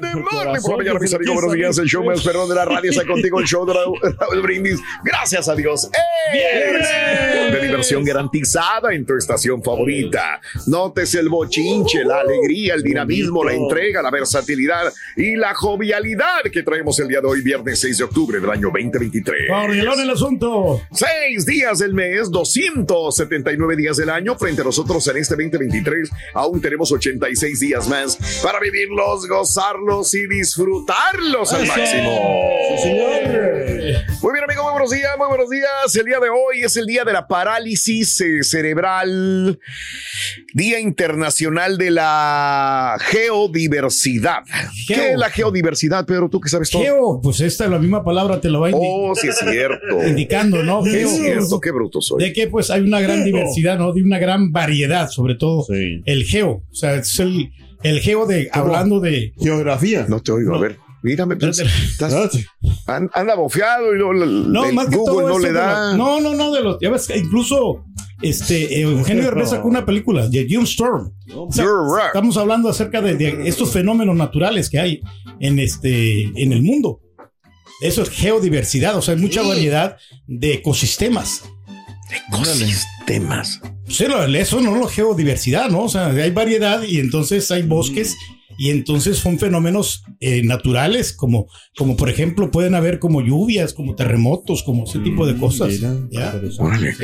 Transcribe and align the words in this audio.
Good 0.00 0.24
morning, 0.32 0.62
por 0.62 0.70
la 0.70 0.76
mañana, 0.78 0.98
mis 0.98 1.12
amigos. 1.12 1.34
Buenos 1.34 1.52
días. 1.52 1.78
El 1.78 1.86
show 1.86 2.02
más 2.02 2.22
perrón 2.22 2.48
de 2.48 2.54
la 2.54 2.64
radio 2.64 2.90
está 2.90 3.06
contigo. 3.06 3.38
El 3.38 3.46
show 3.46 3.66
de 3.66 3.74
Raúl, 3.74 4.42
Brindis. 4.42 4.80
Gracias 5.04 5.46
a 5.46 5.54
Dios. 5.54 5.90
¡Eh! 6.32 7.50
De 7.52 7.60
diversión 7.60 8.02
garantizada 8.02 8.94
en 8.94 9.04
tu 9.04 9.14
estación 9.14 9.62
favorita. 9.62 10.40
Notes 10.68 11.14
el 11.16 11.28
bochinche, 11.28 12.02
la 12.04 12.20
alegría, 12.20 12.74
el 12.74 12.82
dinamismo, 12.82 13.44
la 13.44 13.52
entrega, 13.52 14.00
la 14.00 14.10
versatilidad 14.10 14.90
y 15.16 15.36
la 15.36 15.54
jovialidad 15.54 16.44
que 16.50 16.62
traemos 16.62 16.98
el 16.98 17.08
día 17.08 17.20
de 17.20 17.26
hoy, 17.26 17.42
viernes 17.42 17.78
6 17.80 17.98
de 17.98 18.04
octubre 18.04 18.40
del 18.40 18.48
año 18.48 18.70
2023. 18.72 19.50
Corrielón 19.50 20.00
el 20.00 20.10
asunto. 20.10 20.80
Seis 20.92 21.44
días 21.44 21.78
del 21.78 21.92
mes, 21.92 22.30
279 22.30 23.76
días 23.76 23.98
del 23.98 24.08
año. 24.08 24.34
Frente 24.38 24.62
a 24.62 24.64
nosotros 24.64 25.06
en 25.08 25.18
este 25.18 25.34
2023, 25.34 26.10
aún 26.32 26.58
tenemos 26.60 26.90
86 26.90 27.60
días 27.60 27.86
más 27.86 28.40
para 28.42 28.58
vivirlos, 28.60 29.28
gozarlos 29.28 29.89
y 30.14 30.26
disfrutarlos 30.28 31.52
al 31.52 31.66
máximo. 31.66 32.20
Sí, 32.76 32.82
señor. 32.82 33.10
Muy 34.22 34.32
bien, 34.32 34.44
amigo, 34.44 34.62
muy 34.62 34.72
buenos 34.72 34.90
días, 34.90 35.10
muy 35.18 35.26
buenos 35.28 35.50
días. 35.50 35.96
El 35.96 36.04
día 36.04 36.20
de 36.20 36.28
hoy 36.28 36.62
es 36.64 36.76
el 36.76 36.86
día 36.86 37.04
de 37.04 37.12
la 37.12 37.26
parálisis 37.26 38.20
eh, 38.20 38.42
cerebral, 38.44 39.58
Día 40.54 40.78
Internacional 40.78 41.76
de 41.78 41.90
la 41.90 42.96
Geodiversidad. 43.00 44.42
¿Qué 44.86 45.12
es 45.12 45.18
la 45.18 45.30
geodiversidad, 45.30 46.06
Pedro? 46.06 46.28
¿Tú 46.28 46.40
que 46.40 46.48
sabes 46.48 46.70
todo? 46.70 46.82
Geo, 46.82 47.20
pues 47.22 47.40
esta 47.40 47.64
es 47.64 47.70
la 47.70 47.78
misma 47.78 48.04
palabra, 48.04 48.40
te 48.40 48.48
lo 48.48 48.60
va 48.60 48.68
a 48.68 48.70
indi- 48.70 48.78
Oh, 48.80 49.14
sí 49.14 49.28
es 49.28 49.38
cierto. 49.38 50.06
indicando, 50.06 50.62
¿no? 50.62 50.84
Geo. 50.84 51.08
es 51.08 51.16
cierto, 51.16 51.60
qué 51.60 51.70
bruto 51.72 52.00
soy. 52.00 52.22
De 52.22 52.32
que 52.32 52.46
pues 52.46 52.70
hay 52.70 52.82
una 52.82 53.00
gran 53.00 53.24
diversidad, 53.24 53.78
¿no? 53.78 53.92
De 53.92 54.02
una 54.02 54.18
gran 54.18 54.52
variedad, 54.52 55.08
sobre 55.08 55.34
todo 55.34 55.66
el 55.70 56.24
geo. 56.24 56.62
O 56.70 56.74
sea, 56.74 56.94
es 56.96 57.18
el, 57.18 57.50
el 57.82 58.00
geo 58.00 58.26
de, 58.26 58.48
hablando 58.52 59.00
de... 59.00 59.32
Geografía. 59.40 60.06
No 60.08 60.20
te 60.20 60.32
oigo, 60.32 60.54
a 60.54 60.60
ver. 60.60 60.78
Mírame, 61.02 61.36
pues, 61.36 61.58
estás- 61.60 62.12
an- 62.86 63.10
anda 63.14 63.34
bofeado 63.34 63.94
y 63.94 63.98
no, 63.98 64.12
No, 64.12 64.64
el 64.66 64.74
más 64.74 64.88
que 64.88 64.96
Google 64.96 65.12
todo 65.24 65.28
no 65.30 65.38
le 65.38 65.52
da. 65.52 65.96
no, 65.96 66.20
no, 66.20 66.34
no, 66.34 66.52
de 66.52 66.60
los. 66.60 66.76
Ya 66.78 66.90
ves 66.90 67.06
que 67.06 67.16
incluso 67.16 67.86
este, 68.20 68.82
Eugenio 68.82 69.24
Derbez 69.24 69.48
sacó 69.48 69.66
una 69.68 69.86
película 69.86 70.28
de 70.28 70.46
June 70.50 70.64
Storm. 70.64 71.10
O 71.34 71.50
sea, 71.50 71.64
estamos 72.08 72.36
hablando 72.36 72.68
acerca 72.68 73.00
de, 73.00 73.14
de 73.16 73.48
estos 73.48 73.72
fenómenos 73.72 74.14
naturales 74.14 74.68
que 74.68 74.78
hay 74.78 75.00
en, 75.40 75.58
este, 75.58 76.24
en 76.24 76.52
el 76.52 76.62
mundo. 76.62 77.00
Eso 77.80 78.02
es 78.02 78.10
geodiversidad, 78.10 78.94
o 78.94 79.00
sea, 79.00 79.14
hay 79.14 79.20
mucha 79.22 79.40
variedad 79.40 79.96
de 80.26 80.52
ecosistemas. 80.52 81.44
Ecosistemas. 82.10 83.60
Sí, 83.88 84.04
lo- 84.06 84.24
eso 84.24 84.60
no 84.60 84.76
es 84.76 84.82
la 84.82 84.88
geodiversidad, 84.88 85.68
¿no? 85.70 85.84
O 85.84 85.88
sea, 85.88 86.08
hay 86.08 86.30
variedad 86.30 86.82
y 86.82 86.98
entonces 87.00 87.50
hay 87.50 87.62
bosques 87.62 88.16
y 88.58 88.70
entonces 88.70 89.16
son 89.16 89.38
fenómenos 89.38 90.02
eh, 90.20 90.42
naturales, 90.44 91.14
como, 91.14 91.46
como 91.76 91.96
por 91.96 92.10
ejemplo 92.10 92.50
pueden 92.50 92.74
haber 92.74 92.98
como 92.98 93.22
lluvias, 93.22 93.72
como 93.72 93.94
terremotos, 93.94 94.62
como 94.62 94.84
ese 94.84 94.98
tipo 94.98 95.26
de 95.26 95.36
cosas. 95.38 95.80
¿ya? 96.10 96.34
Órale. 96.58 96.94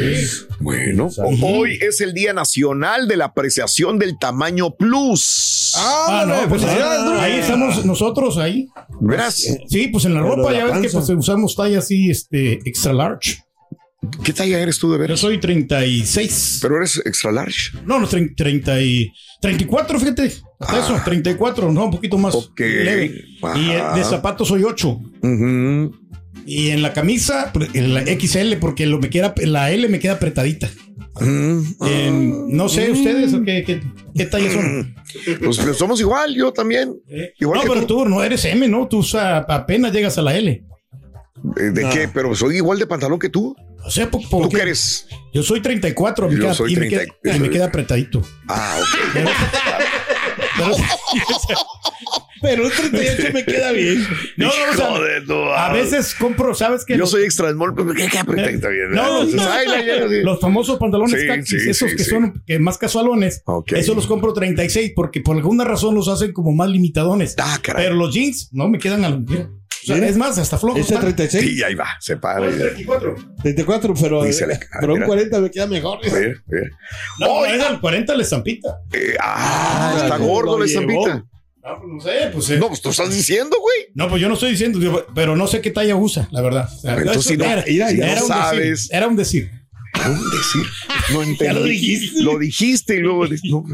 Bueno, 0.60 1.08
hoy 1.42 1.78
es 1.80 2.00
el 2.02 2.12
Día 2.12 2.32
Nacional 2.34 3.08
de 3.08 3.16
la 3.16 3.26
Apreciación 3.26 3.98
del 3.98 4.18
Tamaño 4.18 4.76
Plus. 4.76 5.72
Ah, 5.78 6.24
no, 6.28 6.48
pues 6.48 6.62
ahí, 6.64 6.78
ahí 7.20 7.40
estamos 7.40 7.84
nosotros 7.86 8.36
ahí. 8.38 8.66
¿Verás? 9.00 9.42
Sí, 9.68 9.88
pues 9.88 10.04
en 10.04 10.14
la 10.14 10.22
Pero 10.22 10.36
ropa 10.36 10.52
la 10.52 10.58
ya 10.58 10.64
ves 10.66 10.78
que 10.82 10.88
pues, 10.90 11.08
usamos 11.10 11.56
talla 11.56 11.78
así, 11.78 12.10
este, 12.10 12.54
extra 12.68 12.92
large. 12.92 13.42
¿Qué 14.24 14.32
talla 14.32 14.60
eres 14.60 14.78
tú 14.78 14.90
de 14.92 14.98
veras? 14.98 15.20
Yo 15.20 15.28
soy 15.28 15.38
36. 15.38 16.58
Pero 16.62 16.76
eres 16.76 17.00
extra 17.04 17.32
large. 17.32 17.70
No, 17.84 17.98
no, 17.98 18.06
30, 18.08 18.34
30 18.36 18.80
y 18.82 19.12
34, 19.40 20.00
fíjate. 20.00 20.32
Hasta 20.58 20.78
eso, 20.78 21.00
34, 21.04 21.70
no, 21.72 21.84
un 21.86 21.90
poquito 21.90 22.18
más 22.18 22.34
leve. 22.56 23.24
Y 23.56 23.70
eh, 23.70 23.82
de 23.94 24.04
zapatos 24.04 24.48
soy 24.48 24.64
8. 24.64 25.00
Y 26.46 26.68
en 26.70 26.82
la 26.82 26.92
camisa, 26.92 27.50
pues, 27.52 27.70
en 27.74 27.92
la 27.94 28.02
XL, 28.04 28.54
porque 28.60 28.86
lo 28.86 28.98
me 28.98 29.10
queda, 29.10 29.34
la 29.36 29.70
L 29.70 29.88
me 29.88 29.98
queda 29.98 30.12
apretadita. 30.14 30.70
En- 31.20 32.56
no 32.56 32.68
sé, 32.68 32.90
ustedes, 32.90 33.32
¿o 33.34 33.42
¿qué, 33.42 33.64
qué, 33.64 33.80
qué 34.14 34.26
talla 34.26 34.50
son? 34.52 34.94
Pues 35.42 35.56
somos 35.78 35.98
igual, 36.00 36.34
yo 36.34 36.52
también. 36.52 36.94
Igual 37.40 37.60
no, 37.60 37.64
que 37.64 37.68
pero 37.72 37.86
tú. 37.86 38.04
no 38.04 38.22
eres 38.22 38.44
M, 38.44 38.68
¿no? 38.68 38.86
Tú 38.86 38.98
o 38.98 39.02
sea, 39.02 39.38
apenas 39.38 39.92
llegas 39.92 40.18
a 40.18 40.22
la 40.22 40.36
L. 40.36 40.62
Eh, 41.56 41.62
¿De 41.72 41.88
qué? 41.88 42.08
Pero 42.12 42.34
soy 42.34 42.56
igual 42.56 42.78
de 42.78 42.86
pantalón 42.86 43.18
que 43.18 43.30
tú. 43.30 43.56
O 43.86 43.90
sea, 43.90 44.10
po- 44.10 44.18
¿Tú 44.20 44.28
porque 44.28 44.56
qué 44.56 44.62
eres? 44.62 45.06
yo 45.32 45.42
soy 45.44 45.60
34 45.60 46.28
me 46.28 46.34
Yo 46.34 46.40
queda- 46.42 46.54
soy 46.54 46.72
y, 46.72 46.76
me 46.76 46.88
30. 46.88 47.14
queda, 47.22 47.36
y 47.36 47.40
me 47.40 47.50
queda 47.50 47.66
apretadito. 47.66 48.22
Ah, 48.48 48.78
ok. 48.80 49.14
Pero, 50.58 50.70
pero 52.42 52.64
un 52.64 52.70
38 52.70 53.28
me 53.32 53.44
queda 53.44 53.72
bien. 53.72 54.06
No, 54.36 54.50
no, 54.78 55.00
de 55.00 55.20
tu 55.22 55.34
a 55.34 55.72
veces 55.72 56.14
compro, 56.14 56.54
¿sabes 56.54 56.84
qué? 56.84 56.94
Yo 56.94 57.00
Los- 57.00 57.10
soy 57.10 57.24
extra 57.24 57.50
small, 57.52 57.74
pero 57.74 57.92
¿qué, 57.94 58.08
qué 58.08 58.18
apretadito 58.18 58.68
bien? 58.68 58.90
No, 58.90 59.22
Entonces, 59.22 59.34
no, 59.36 60.08
sí. 60.08 60.22
los 60.22 60.40
famosos 60.40 60.78
pantalones 60.78 61.20
Sí, 61.20 61.26
cactus, 61.26 61.48
sí, 61.48 61.70
esos 61.70 61.90
sí, 61.90 61.96
que 61.96 62.04
son 62.04 62.42
que 62.46 62.58
más 62.58 62.78
casualones, 62.78 63.42
esos 63.68 63.96
los 63.96 64.06
compro 64.06 64.32
36 64.32 64.92
porque 64.94 65.20
por 65.20 65.36
alguna 65.36 65.64
razón 65.64 65.94
los 65.94 66.08
hacen 66.08 66.32
como 66.32 66.52
más 66.52 66.68
limitadones. 66.68 67.34
Ah, 67.38 67.58
Pero 67.74 67.94
los 67.94 68.14
jeans 68.14 68.50
no 68.52 68.68
me 68.68 68.78
quedan 68.78 69.04
a 69.04 69.10
la 69.10 69.16
sea, 69.86 70.06
es 70.08 70.16
más, 70.16 70.38
hasta 70.38 70.58
flojos. 70.58 70.80
¿Ese 70.80 70.94
están. 70.94 71.02
36? 71.14 71.44
Sí, 71.44 71.62
ahí 71.62 71.74
va, 71.74 71.86
se 72.00 72.16
para. 72.16 72.48
34. 72.48 73.16
34, 73.42 73.94
pero, 74.00 74.24
le- 74.24 74.32
pero 74.80 74.92
un 74.92 74.98
mira. 74.98 75.06
40 75.06 75.40
me 75.40 75.50
queda 75.50 75.66
mejor. 75.66 75.98
Mira, 76.04 76.18
mira. 76.46 76.66
No, 77.20 77.44
es 77.46 77.62
al 77.62 77.80
40 77.80 78.14
la 78.16 78.22
estampita. 78.22 78.78
Eh, 78.92 79.16
ah, 79.20 79.92
Ah, 79.96 80.00
está 80.04 80.16
gordo 80.18 80.58
la 80.58 80.66
estampita. 80.66 81.24
No, 81.64 81.80
pues 81.80 81.92
no 81.94 82.00
sé, 82.00 82.30
pues. 82.32 82.50
eh. 82.50 82.58
No, 82.58 82.68
pues 82.68 82.80
tú 82.80 82.90
estás 82.90 83.12
diciendo, 83.12 83.56
güey. 83.60 83.88
No, 83.94 84.08
pues 84.08 84.22
yo 84.22 84.28
no 84.28 84.34
estoy 84.34 84.50
diciendo, 84.52 85.04
pero 85.14 85.34
no 85.34 85.46
sé 85.48 85.60
qué 85.60 85.70
talla 85.72 85.96
usa, 85.96 86.28
la 86.30 86.40
verdad. 86.40 86.68
O 86.72 86.78
sea, 86.80 86.92
Entonces, 86.94 87.16
eso 87.22 87.28
si 87.30 87.36
no- 87.36 87.44
era, 87.44 87.64
no 88.16 88.22
un 88.22 88.28
sabes. 88.28 88.60
decir. 88.70 88.90
Era 88.94 89.08
un 89.08 89.16
decir. 89.16 89.50
Un 90.06 90.30
decir. 90.30 90.66
No 91.12 91.22
entendí. 91.22 91.44
Ya 91.46 91.52
lo 91.54 91.62
dijiste. 91.64 92.22
Lo 92.22 92.38
dijiste 92.38 92.94
y 92.96 93.00
luego. 93.00 93.24
no. 93.26 93.64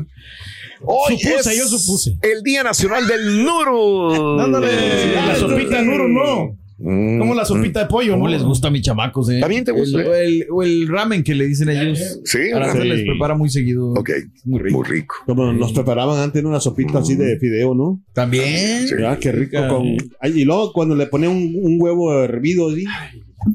Hoy 0.84 1.18
Supuse, 1.18 1.50
es 1.52 1.58
yo 1.58 1.68
supuse. 1.78 2.16
el 2.22 2.42
Día 2.42 2.62
Nacional 2.62 3.06
del 3.06 3.44
Nuro. 3.44 4.40
Ándale, 4.40 5.14
la 5.26 5.36
sopita 5.36 5.82
Nuro, 5.82 6.08
no. 6.08 6.58
Mm, 6.84 7.20
Como 7.20 7.34
la 7.36 7.44
sopita 7.44 7.80
de 7.80 7.86
pollo, 7.86 8.14
¿Cómo 8.14 8.24
¿no? 8.24 8.30
les 8.32 8.42
gusta 8.42 8.66
a 8.66 8.70
mis 8.72 8.82
chamacos, 8.82 9.30
eh? 9.30 9.38
¿También 9.38 9.64
te 9.64 9.70
gusta? 9.70 10.00
El, 10.00 10.06
o 10.08 10.14
el- 10.14 10.46
o 10.50 10.62
el 10.64 10.88
ramen 10.88 11.22
que 11.22 11.32
le 11.36 11.46
dicen 11.46 11.68
ellos. 11.68 12.20
Sí, 12.24 12.38
Araceli 12.52 12.82
sí. 12.82 12.88
les 12.96 13.04
prepara 13.06 13.36
muy 13.36 13.48
seguido. 13.50 13.92
Ok, 13.92 14.10
Muy 14.44 14.60
rico. 14.60 14.78
muy 14.78 14.88
rico. 14.88 15.14
Como 15.26 15.52
nos 15.52 15.72
preparaban 15.72 16.18
antes 16.18 16.42
una 16.44 16.58
sopita 16.58 16.98
así 16.98 17.14
de 17.14 17.38
fideo, 17.38 17.74
¿no? 17.76 18.02
También. 18.12 18.88
Sí. 18.88 18.94
Ah, 19.06 19.16
qué 19.20 19.30
rico. 19.30 19.58
Rica. 19.58 19.68
Con... 19.68 19.96
Ay, 20.20 20.40
y 20.40 20.44
luego 20.44 20.72
cuando 20.72 20.96
le 20.96 21.06
ponía 21.06 21.30
un, 21.30 21.54
un 21.62 21.76
huevo 21.80 22.12
hervido 22.20 22.70
así, 22.70 22.84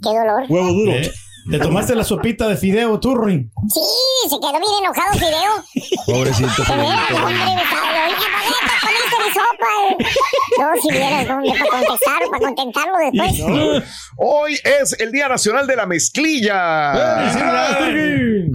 Qué 0.02 0.10
dolor. 0.10 0.44
huevo 0.48 0.72
duro. 0.74 0.92
¿Eh? 0.94 1.12
¿Te 1.50 1.60
tomaste 1.60 1.96
la 1.96 2.04
sopita 2.04 2.48
de 2.48 2.58
fideo, 2.58 3.00
tú, 3.00 3.16
Ruin? 3.16 3.50
Sí, 3.74 3.80
se 4.30 4.36
quedó 4.36 4.52
bien 4.52 4.84
enojado 4.84 5.14
Fideo. 5.14 5.96
Pobrecito. 6.06 6.64
De 6.64 6.78
veras, 6.78 7.12
hombre, 7.12 7.36
estaba- 7.36 8.08
oye, 8.08 8.28
¿por 8.34 8.90
qué 8.90 9.04
te 9.10 9.18
mi 9.24 9.30
sopa? 9.34 9.72
No, 10.60 10.82
si 10.82 10.90
vieras 10.92 11.28
dónde 11.28 11.50
para 11.52 11.70
contestar, 11.88 12.20
para 12.30 12.46
contentarlo 12.46 12.94
después. 13.12 13.84
Hoy 14.18 14.54
es 14.82 15.00
el 15.00 15.12
Día 15.12 15.28
Nacional 15.30 15.68
de 15.68 15.76
la 15.76 15.86
Mezclilla. 15.86 17.32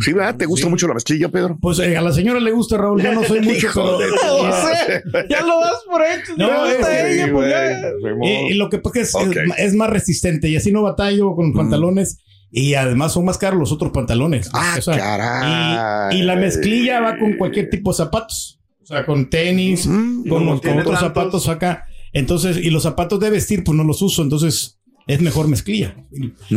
Sí, 0.00 0.12
¿verdad? 0.12 0.36
¿Te 0.36 0.46
gusta 0.46 0.68
mucho 0.68 0.88
la 0.88 0.94
mezclilla, 0.94 1.28
Pedro? 1.28 1.56
Pues 1.60 1.78
eh, 1.78 1.96
a 1.96 2.00
la 2.02 2.12
señora 2.12 2.40
le 2.40 2.50
gusta, 2.50 2.76
Raúl. 2.76 3.02
Yo 3.02 3.12
no 3.12 3.22
soy 3.24 3.40
mucho, 3.42 3.66
Hijo 3.68 3.98
pero. 3.98 3.98
de. 3.98 5.02
Ya 5.30 5.40
lo 5.42 5.60
das 5.60 5.74
por 5.86 6.02
hecho. 6.02 6.32
No, 6.36 6.48
No, 6.50 6.66
está 6.66 7.00
es- 7.08 7.14
ella, 7.16 7.32
pues 7.32 7.50
ya. 7.50 7.70
Eh, 7.70 8.46
y 8.50 8.54
lo 8.54 8.68
que 8.68 8.78
pasa 8.78 8.92
que 8.94 9.00
es- 9.02 9.14
es 9.58 9.74
más 9.74 9.90
resistente 9.90 10.48
y 10.48 10.56
así 10.56 10.72
no 10.72 10.82
batallo 10.82 11.34
con 11.34 11.52
pantalones. 11.52 12.18
Y 12.54 12.75
además 12.75 13.12
son 13.14 13.25
más 13.25 13.38
caros 13.38 13.58
los 13.58 13.72
otros 13.72 13.93
pantalones. 13.93 14.50
Ah, 14.52 14.75
O 14.78 14.82
sea, 14.82 14.96
caray. 14.99 16.16
Y, 16.16 16.20
y 16.20 16.22
la 16.22 16.37
mezclilla 16.37 17.00
va 17.00 17.19
con 17.19 17.37
cualquier 17.38 17.70
tipo 17.70 17.90
de 17.93 17.96
zapatos. 17.96 18.60
O 18.82 18.87
sea, 18.87 19.06
con 19.06 19.31
tenis, 19.31 19.87
Mm, 19.87 20.28
con, 20.28 20.44
no 20.44 20.50
con 20.52 20.60
tiene 20.60 20.81
otros 20.82 21.00
tantos. 21.00 21.44
zapatos 21.44 21.49
acá. 21.49 21.87
Entonces, 22.12 22.58
y 22.58 22.69
los 22.70 22.82
zapatos 22.82 23.19
de 23.20 23.31
vestir, 23.31 23.64
pues 23.64 23.75
no 23.75 23.84
los 23.84 24.02
uso. 24.02 24.22
Entonces, 24.22 24.78
es 25.12 25.20
mejor 25.20 25.48
mezclilla. 25.48 25.94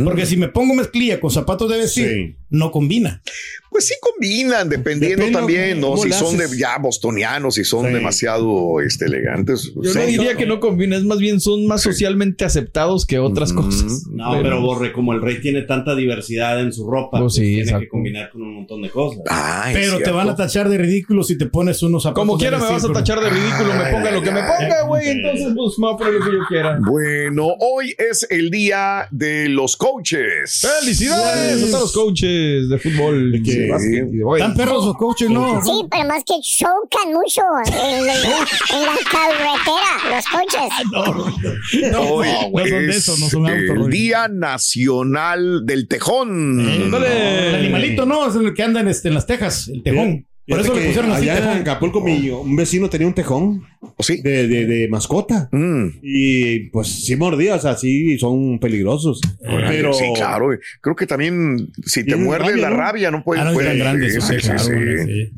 Porque 0.04 0.26
si 0.26 0.36
me 0.36 0.48
pongo 0.48 0.74
mezclilla 0.74 1.20
con 1.20 1.30
zapatos 1.30 1.70
de 1.70 1.78
vestir, 1.78 2.08
Sí. 2.08 2.36
no 2.50 2.70
combina. 2.70 3.22
Pues 3.70 3.88
sí 3.88 3.94
combinan, 4.00 4.68
dependiendo 4.70 5.24
Depende 5.26 5.38
también, 5.38 5.80
¿no? 5.80 5.96
Si 5.98 6.10
son 6.12 6.36
de 6.38 6.46
ya 6.56 6.78
bostonianos, 6.78 7.56
si 7.56 7.64
son 7.64 7.86
Sí. 7.86 7.92
demasiado 7.92 8.80
este, 8.80 9.04
elegantes. 9.06 9.72
Yo 9.82 9.92
Sí. 9.92 9.98
no 9.98 10.06
diría 10.06 10.36
que 10.36 10.46
no 10.46 10.60
combina, 10.60 10.96
es 10.96 11.04
más 11.04 11.18
bien 11.18 11.40
son 11.40 11.66
más 11.66 11.82
socialmente 11.82 12.44
aceptados 12.46 13.04
que 13.06 13.18
otras 13.18 13.52
Mm. 13.52 13.56
cosas. 13.56 14.06
No, 14.08 14.40
pero 14.42 14.60
Borre, 14.62 14.92
como 14.92 15.12
el 15.12 15.20
rey 15.20 15.40
tiene 15.42 15.62
tanta 15.62 15.94
diversidad 15.94 16.60
en 16.60 16.72
su 16.72 16.88
ropa, 16.88 17.18
Pues 17.18 17.22
pues 17.22 17.34
sí, 17.34 17.40
tiene 17.42 17.62
exacto. 17.62 17.80
que 17.80 17.88
combinar 17.88 18.30
con 18.30 18.42
un 18.42 18.54
montón 18.54 18.80
de 18.82 18.88
cosas. 18.90 19.20
Ah, 19.28 19.68
Pero 19.72 19.98
te 19.98 20.10
van 20.10 20.28
a 20.30 20.36
tachar 20.36 20.68
de 20.70 20.78
ridículo 20.78 21.22
si 21.22 21.36
te 21.36 21.46
pones 21.46 21.82
unos 21.82 22.04
zapatos. 22.04 22.20
Como 22.22 22.38
quiera 22.38 22.58
me 22.58 22.64
vas 22.64 22.82
a 22.84 22.86
pero- 22.88 22.94
tachar 22.94 23.20
de 23.20 23.28
ridículo, 23.30 23.74
me 23.74 23.90
ponga 23.90 24.10
lo 24.12 24.22
que 24.22 24.30
me 24.30 24.40
ponga, 24.40 24.82
güey. 24.86 25.08
Entonces, 25.08 25.48
pues 25.54 25.78
me 25.78 25.86
voy 25.86 25.94
a 25.94 25.96
poner 25.98 26.12
lo 26.14 26.24
que 26.24 26.32
yo 26.32 26.38
quiera. 26.48 26.78
Bueno, 26.86 27.48
hoy 27.60 27.94
es 27.98 28.26
el 28.30 28.45
día 28.50 29.08
de 29.10 29.48
los 29.48 29.76
coaches. 29.76 30.66
¡Felicidades 30.80 31.62
a 31.62 31.66
todos 31.66 31.80
los 31.82 31.92
coaches 31.92 32.68
de 32.68 32.78
fútbol! 32.78 33.32
De 33.32 33.42
que- 33.42 33.52
de 33.54 33.70
básquet 33.70 33.90
y 33.92 33.94
de 33.96 34.02
voleibol. 34.24 34.38
Están 34.40 34.54
perros 34.56 34.84
los 34.86 34.96
coaches, 34.96 35.30
no. 35.30 35.64
Sí, 35.64 35.84
pero 35.90 36.04
más 36.08 36.22
que 36.24 36.34
chocan 36.42 37.12
mucho 37.12 37.42
en, 37.66 37.94
en 38.00 38.06
la 38.06 38.96
carretera, 39.10 40.16
los 40.16 40.24
coches. 40.26 41.92
No, 41.92 42.00
Hoy 42.00 42.28
no 42.52 42.58
son 42.66 42.86
de 42.86 42.88
es 42.90 42.96
eso, 42.96 43.16
no 43.18 43.28
son 43.28 43.46
el 43.46 43.70
autos. 43.70 43.88
Día 43.90 44.28
Nacional 44.28 45.64
del 45.66 45.88
Tejón. 45.88 46.60
El 46.60 47.54
animalito, 47.54 48.06
no, 48.06 48.28
es 48.28 48.34
el 48.36 48.54
que 48.54 48.62
anda 48.62 48.80
en, 48.80 48.88
este, 48.88 49.08
en 49.08 49.14
las 49.14 49.26
tejas, 49.26 49.68
el 49.68 49.82
tejón. 49.82 50.26
Por 50.46 50.60
eso 50.60 50.74
le 50.74 50.86
pusieron 50.86 51.10
así 51.12 51.28
allá 51.28 51.54
en. 51.54 51.60
Acapulco 51.60 52.00
mi, 52.00 52.30
un 52.30 52.54
vecino 52.54 52.88
tenía 52.88 53.06
un 53.06 53.14
tejón 53.14 53.64
¿O 53.96 54.02
sí? 54.02 54.20
de, 54.22 54.46
de, 54.46 54.66
de 54.66 54.88
mascota. 54.88 55.48
Mm. 55.50 55.86
Y 56.02 56.58
pues 56.70 56.88
sí 56.88 57.16
mordía, 57.16 57.56
o 57.56 57.58
sea, 57.60 57.76
sí 57.76 58.18
son 58.18 58.58
peligrosos. 58.58 59.20
Pero 59.40 59.92
Sí, 59.92 60.04
claro. 60.14 60.50
Creo 60.80 60.94
que 60.94 61.06
también 61.06 61.68
si 61.84 62.04
te 62.04 62.16
muerde 62.16 62.46
rabia, 62.50 62.62
la 62.62 62.70
¿no? 62.70 62.76
rabia 62.76 63.10
no 63.10 63.24
puede. 63.24 63.40
Ah, 63.40 63.44
no, 63.44 63.54
grandes, 63.56 64.14
sí, 64.24 64.36
claro, 64.36 64.72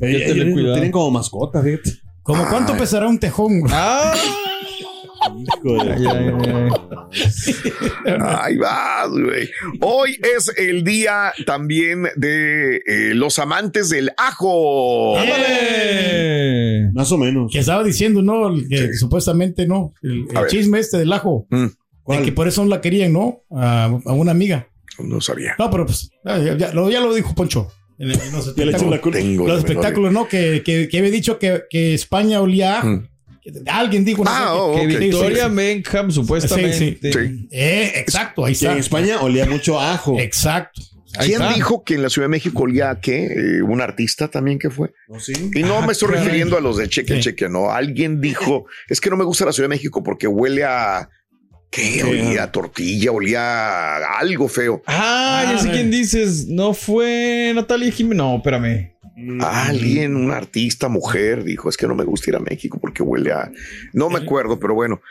ellos 0.01 0.73
tienen 0.73 0.91
como 0.91 1.11
mascota, 1.11 1.63
fíjate. 1.63 1.91
¿Cómo 2.21 2.45
cuánto 2.47 2.77
pesará 2.77 3.07
un 3.07 3.17
tejón? 3.17 3.63
¡Ah! 3.69 4.13
Hijo 5.37 5.83
de-. 5.83 6.69
Ahí 8.21 8.57
vas, 8.57 9.09
güey. 9.09 9.49
Hoy 9.81 10.17
es 10.35 10.51
el 10.57 10.83
día 10.83 11.33
también 11.45 12.07
de 12.15 12.77
eh, 12.77 13.13
los 13.13 13.39
amantes 13.39 13.89
del 13.89 14.11
ajo. 14.17 15.17
¡Ándale! 15.17 16.89
Más 16.93 17.11
o 17.11 17.17
menos. 17.17 17.51
Que 17.51 17.59
estaba 17.59 17.83
diciendo, 17.83 18.21
¿no? 18.21 18.49
El 18.49 18.67
Que 18.67 18.93
supuestamente 18.93 19.67
no. 19.67 19.93
El, 20.01 20.25
el 20.35 20.47
chisme 20.47 20.79
este 20.79 20.97
del 20.97 21.11
ajo. 21.13 21.47
Mm, 21.49 21.65
De 22.07 22.21
que 22.23 22.31
por 22.31 22.47
eso 22.47 22.63
no 22.63 22.69
la 22.69 22.81
querían, 22.81 23.13
¿no? 23.13 23.43
A, 23.51 23.85
a 24.05 24.13
una 24.13 24.31
amiga. 24.31 24.67
no 24.99 25.21
sabía. 25.21 25.55
No, 25.59 25.69
pero 25.69 25.85
pues, 25.85 26.09
ya, 26.25 26.55
ya 26.57 26.73
lo, 26.73 26.89
ya 26.89 26.99
lo 27.01 27.13
dijo 27.13 27.33
Poncho. 27.35 27.71
En, 27.97 28.11
en 28.11 28.31
los 28.31 28.55
Ya 28.55 28.65
le 28.65 28.71
echó 28.71 28.89
la 28.89 28.95
espectáculos. 28.95 29.19
Tengo 29.19 29.47
Los 29.47 29.57
espectáculos, 29.59 30.13
¿no? 30.13 30.27
Que, 30.27 30.61
que, 30.63 30.87
que 30.87 30.97
había 30.99 31.11
dicho 31.11 31.37
que, 31.37 31.63
que 31.69 31.93
España 31.93 32.41
olía 32.41 32.75
a 32.75 32.79
ajo. 32.79 32.87
Mm. 32.87 33.08
Que 33.41 33.51
Alguien 33.67 34.03
dijo, 34.05 34.23
Ah, 34.27 34.53
oh, 34.55 34.75
Que 34.75 34.81
ok. 34.81 34.89
Sí, 34.91 34.97
Victoria 34.97 35.49
sí, 35.49 36.11
supuestamente. 36.11 36.77
Sí, 36.77 36.99
Sí. 37.01 37.47
Eh, 37.51 37.93
exacto, 37.95 38.45
ahí 38.45 38.51
Que 38.53 38.57
está. 38.57 38.71
en 38.73 38.77
España 38.79 39.21
olía 39.21 39.45
mucho 39.45 39.79
ajo. 39.79 40.19
Exacto. 40.19 40.81
¿Quién 41.25 41.41
dijo 41.55 41.83
que 41.83 41.95
en 41.95 42.03
la 42.03 42.09
Ciudad 42.09 42.25
de 42.27 42.29
México 42.29 42.63
olía 42.63 42.91
a 42.91 43.01
qué? 43.01 43.25
Eh, 43.25 43.61
¿Un 43.63 43.81
artista 43.81 44.27
también 44.27 44.59
que 44.59 44.69
fue? 44.69 44.91
¿No, 45.07 45.19
sí? 45.19 45.33
Y 45.55 45.63
no 45.63 45.79
Ah, 45.79 45.85
me 45.85 45.93
estoy 45.93 46.07
caray. 46.09 46.23
refiriendo 46.23 46.55
a 46.55 46.61
los 46.61 46.77
de 46.77 46.87
cheque, 46.87 47.15
Sí. 47.15 47.21
cheque, 47.21 47.49
no. 47.49 47.71
Alguien 47.71 48.21
dijo, 48.21 48.65
es 48.89 49.01
que 49.01 49.09
no 49.09 49.17
me 49.17 49.23
gusta 49.23 49.43
la 49.45 49.51
Ciudad 49.51 49.65
de 49.69 49.75
México 49.75 50.03
porque 50.03 50.27
huele 50.27 50.63
a... 50.65 51.09
¿Qué? 51.71 52.03
Olía 52.03 52.43
a 52.43 52.51
tortilla, 52.51 53.11
olía 53.11 53.41
a 53.97 54.19
algo 54.19 54.47
feo. 54.47 54.81
Ah, 54.87 55.45
ya 55.51 55.57
sé 55.59 55.69
Ah, 55.69 55.71
quién 55.71 55.91
dices. 55.91 56.47
No 56.47 56.73
fue 56.73 57.51
Natalia 57.53 57.91
Jiménez. 57.91 58.17
No, 58.17 58.37
espérame. 58.37 58.93
Alguien, 59.41 60.15
un 60.15 60.31
artista, 60.31 60.87
mujer, 60.89 61.43
dijo, 61.43 61.69
es 61.69 61.77
que 61.77 61.87
no 61.87 61.95
me 61.95 62.03
gusta 62.03 62.29
ir 62.29 62.35
a 62.35 62.39
México 62.39 62.77
porque 62.79 63.03
huele 63.03 63.31
a... 63.31 63.51
No 63.93 64.09
me 64.09 64.19
acuerdo, 64.19 64.59
pero 64.59 64.73
bueno. 64.75 65.01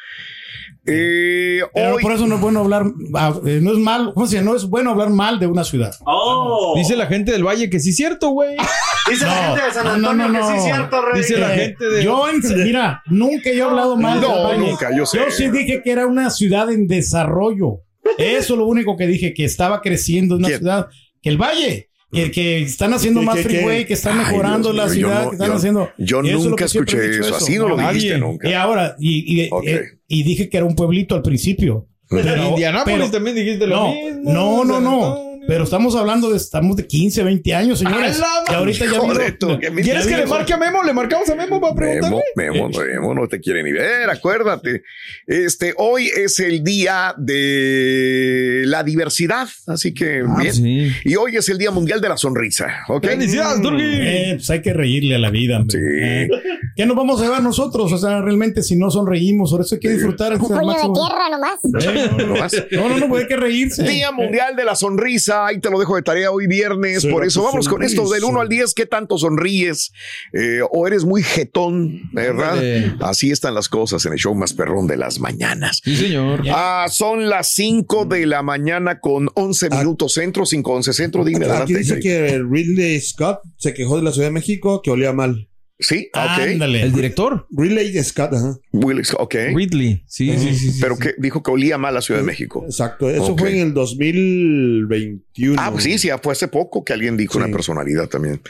Eh, 0.86 1.60
Pero 1.74 1.96
hoy... 1.96 2.02
por 2.02 2.12
eso 2.12 2.26
no 2.26 2.36
es 2.36 2.40
bueno 2.40 2.60
hablar, 2.60 2.84
ah, 3.14 3.34
eh, 3.44 3.58
no 3.62 3.72
es 3.72 3.78
mal, 3.78 4.12
¿cómo 4.14 4.26
se 4.26 4.36
llama? 4.36 4.50
No 4.52 4.56
es 4.56 4.64
bueno 4.64 4.90
hablar 4.90 5.10
mal 5.10 5.38
de 5.38 5.46
una 5.46 5.62
ciudad. 5.64 5.94
¡Oh! 6.06 6.72
Dice 6.76 6.96
la 6.96 7.06
gente 7.06 7.30
del 7.32 7.44
Valle 7.46 7.68
que 7.68 7.78
sí 7.78 7.90
es 7.90 7.96
cierto, 7.96 8.30
güey. 8.30 8.56
Dice 9.10 9.26
la 9.26 9.34
gente 9.34 9.62
de 9.66 9.72
San 9.72 9.84
no, 9.84 10.10
Antonio 10.10 10.28
no, 10.28 10.38
que 10.38 10.46
sí 10.46 10.52
es 10.58 10.64
cierto, 10.64 11.02
Rey. 11.02 11.20
Dice 11.20 11.36
la 11.38 11.54
Eh, 11.54 11.58
gente 11.58 11.84
de. 11.90 12.04
Yo, 12.04 12.24
mira, 12.64 13.02
nunca 13.06 13.50
yo 13.52 13.64
he 13.66 13.68
hablado 13.68 13.96
mal 13.96 14.20
No, 14.20 14.28
del 14.34 14.44
Valle. 14.46 14.70
nunca, 14.70 14.96
yo 14.96 15.04
sé. 15.04 15.30
sí 15.30 15.50
dije 15.50 15.82
que 15.82 15.90
era 15.92 16.06
una 16.06 16.30
ciudad 16.30 16.70
en 16.70 16.86
desarrollo. 16.86 17.80
Eso 18.16 18.54
es 18.54 18.58
lo 18.58 18.66
único 18.66 18.96
que 18.96 19.06
dije, 19.06 19.34
que 19.34 19.44
estaba 19.44 19.82
creciendo 19.82 20.36
una 20.36 20.48
¿Quién? 20.48 20.60
ciudad. 20.60 20.86
Que 21.20 21.28
el 21.28 21.36
Valle, 21.36 21.87
que, 22.12 22.30
que 22.30 22.62
están 22.62 22.94
haciendo 22.94 23.20
¿Qué, 23.20 23.26
más 23.26 23.36
qué, 23.36 23.42
qué? 23.42 23.48
freeway, 23.48 23.84
que 23.84 23.92
están 23.94 24.16
mejorando 24.18 24.72
Dios 24.72 24.76
la 24.76 24.84
mío, 24.86 24.94
ciudad, 24.94 25.22
no- 25.24 25.30
que 25.30 25.34
están 25.36 25.48
yo- 25.48 25.54
haciendo. 25.56 25.90
Yo 25.98 26.20
Eso 26.22 26.48
nunca 26.48 26.64
escuché 26.64 27.10
eso. 27.20 27.34
Así 27.36 27.56
no 27.58 27.68
lo 27.68 27.76
Nadie. 27.76 27.94
dijiste 27.94 28.18
nunca. 28.18 28.48
Y 28.48 28.52
ahora, 28.54 28.96
y, 28.98 29.42
y, 29.44 29.48
Ok. 29.50 29.64
eh, 29.66 29.82
y 30.06 30.22
dije 30.22 30.48
que 30.48 30.56
era 30.56 30.66
un 30.66 30.74
pueblito 30.74 31.14
al 31.14 31.22
principio. 31.22 31.86
En 32.10 32.22
Pero- 32.22 32.48
Indianápolis 32.48 32.98
pero- 32.98 33.10
también 33.10 33.36
dijiste 33.36 33.66
lo 33.66 33.76
no, 33.76 33.92
mismo. 33.94 34.32
no, 34.32 34.64
no, 34.64 34.80
no. 34.80 35.27
Pero 35.48 35.64
estamos 35.64 35.96
hablando 35.96 36.28
de, 36.30 36.36
estamos 36.36 36.76
de 36.76 36.86
15, 36.86 37.24
20 37.24 37.54
años, 37.54 37.78
señores. 37.78 38.18
¡A 38.18 38.20
la 38.20 38.52
Y 38.52 38.54
ahorita 38.54 38.84
ya 38.84 39.00
vino- 39.00 39.14
tú, 39.40 39.58
que 39.58 39.70
me- 39.70 39.80
¿Quieres 39.80 40.04
ya 40.04 40.10
que 40.10 40.16
le 40.18 40.26
marque 40.26 40.52
a 40.52 40.58
Memo? 40.58 40.82
Le 40.84 40.92
marcamos 40.92 41.26
a 41.30 41.34
Memo 41.34 41.58
para 41.58 41.72
Memo, 41.72 42.00
preguntarle. 42.00 42.22
Memo, 42.36 42.68
Memo, 42.68 43.14
no 43.14 43.26
te 43.28 43.40
quiere 43.40 43.62
ni 43.62 43.72
ver, 43.72 44.10
acuérdate. 44.10 44.82
Este, 45.26 45.72
hoy 45.78 46.10
es 46.14 46.38
el 46.40 46.62
día 46.62 47.14
de 47.16 48.64
la 48.66 48.82
diversidad, 48.82 49.48
así 49.66 49.94
que 49.94 50.22
Ah, 50.28 50.36
bien. 50.38 50.52
sí. 50.54 50.92
Y 51.06 51.16
hoy 51.16 51.36
es 51.36 51.48
el 51.48 51.56
Día 51.56 51.70
Mundial 51.70 52.02
de 52.02 52.10
la 52.10 52.18
Sonrisa, 52.18 52.66
¿ok? 52.88 53.06
¡Felicidades, 53.06 53.62
Turgi! 53.62 53.82
Eh, 53.84 54.32
pues 54.36 54.50
hay 54.50 54.60
que 54.60 54.74
reírle 54.74 55.14
a 55.14 55.18
la 55.18 55.30
vida. 55.30 55.60
hombre. 55.60 56.28
Sí. 56.28 56.32
¿Qué 56.78 56.86
nos 56.86 56.94
vamos 56.96 57.20
a 57.20 57.24
llevar 57.24 57.42
nosotros? 57.42 57.92
O 57.92 57.98
sea, 57.98 58.20
realmente 58.22 58.62
si 58.62 58.76
no 58.76 58.88
sonreímos, 58.88 59.50
por 59.50 59.62
eso 59.62 59.74
hay 59.74 59.80
que 59.80 59.90
disfrutar. 59.90 60.34
Un 60.34 60.38
puño 60.38 60.60
de 60.60 60.74
tierra 60.94 61.28
nomás. 61.28 62.54
Eh, 62.54 62.68
No. 62.70 62.82
No, 62.82 62.88
no, 62.88 62.98
no, 62.98 63.08
pues 63.08 63.22
hay 63.22 63.26
que 63.28 63.36
reírse. 63.36 63.82
Día 63.82 64.12
Mundial 64.12 64.54
de 64.54 64.64
la 64.64 64.76
Sonrisa, 64.76 65.44
ahí 65.46 65.58
te 65.58 65.70
lo 65.70 65.80
dejo 65.80 65.96
de 65.96 66.02
tarea 66.02 66.30
hoy 66.30 66.46
viernes. 66.46 67.04
Por 67.04 67.26
eso 67.26 67.42
vamos 67.42 67.68
con 67.68 67.82
esto 67.82 68.02
del 68.02 68.20
sonrisa. 68.20 68.26
1 68.28 68.40
al 68.40 68.48
10. 68.48 68.74
¿Qué 68.74 68.86
tanto 68.86 69.18
sonríes? 69.18 69.90
Eh, 70.32 70.60
o 70.70 70.86
eres 70.86 71.04
muy 71.04 71.24
jetón, 71.24 72.02
¿verdad? 72.12 72.62
Así 73.00 73.32
están 73.32 73.54
las 73.54 73.68
cosas 73.68 74.06
en 74.06 74.12
el 74.12 74.18
show 74.20 74.36
más 74.36 74.52
perrón 74.52 74.86
de 74.86 74.98
las 74.98 75.18
mañanas. 75.18 75.80
Sí, 75.82 75.96
señor. 75.96 76.44
Ah, 76.48 76.86
son 76.88 77.28
las 77.28 77.50
5 77.54 78.04
de 78.04 78.24
la 78.24 78.44
mañana 78.44 79.00
con 79.00 79.30
11 79.34 79.70
minutos 79.70 80.12
centro, 80.12 80.46
5, 80.46 80.72
11 80.72 80.92
centro. 80.92 81.24
Dime, 81.24 81.38
Aquí 81.46 81.50
adelante. 81.50 81.78
dice 81.78 81.98
que 81.98 82.38
Ridley 82.38 83.00
Scott 83.00 83.40
se 83.56 83.74
quejó 83.74 83.96
de 83.96 84.04
la 84.04 84.12
Ciudad 84.12 84.28
de 84.28 84.32
México 84.32 84.80
que 84.80 84.92
olía 84.92 85.12
mal. 85.12 85.48
Sí, 85.80 86.08
ok. 86.12 86.18
Ándale. 86.40 86.82
¿El 86.82 86.92
director? 86.92 87.46
Ridley 87.50 88.02
Scott, 88.02 88.32
ajá. 88.34 88.58
Will 88.84 89.02
ok. 89.18 89.34
Ridley, 89.54 90.02
sí, 90.06 90.36
sí, 90.38 90.54
sí, 90.54 90.70
sí, 90.72 90.78
Pero 90.80 90.96
sí. 90.96 91.02
que 91.02 91.14
dijo 91.18 91.42
que 91.42 91.50
olía 91.50 91.78
mal 91.78 91.94
la 91.94 92.00
Ciudad 92.02 92.20
de 92.20 92.26
México. 92.26 92.64
Exacto, 92.64 93.08
eso 93.10 93.36
fue 93.36 93.52
en 93.54 93.68
el 93.68 93.74
2021. 93.74 95.60
Ah, 95.60 95.70
pues 95.70 95.84
sí, 95.84 95.98
sí, 95.98 96.08
fue 96.22 96.32
hace 96.32 96.48
poco 96.48 96.84
que 96.84 96.92
alguien 96.92 97.16
dijo 97.16 97.38
una 97.38 97.48
personalidad 97.48 98.08
también 98.08 98.40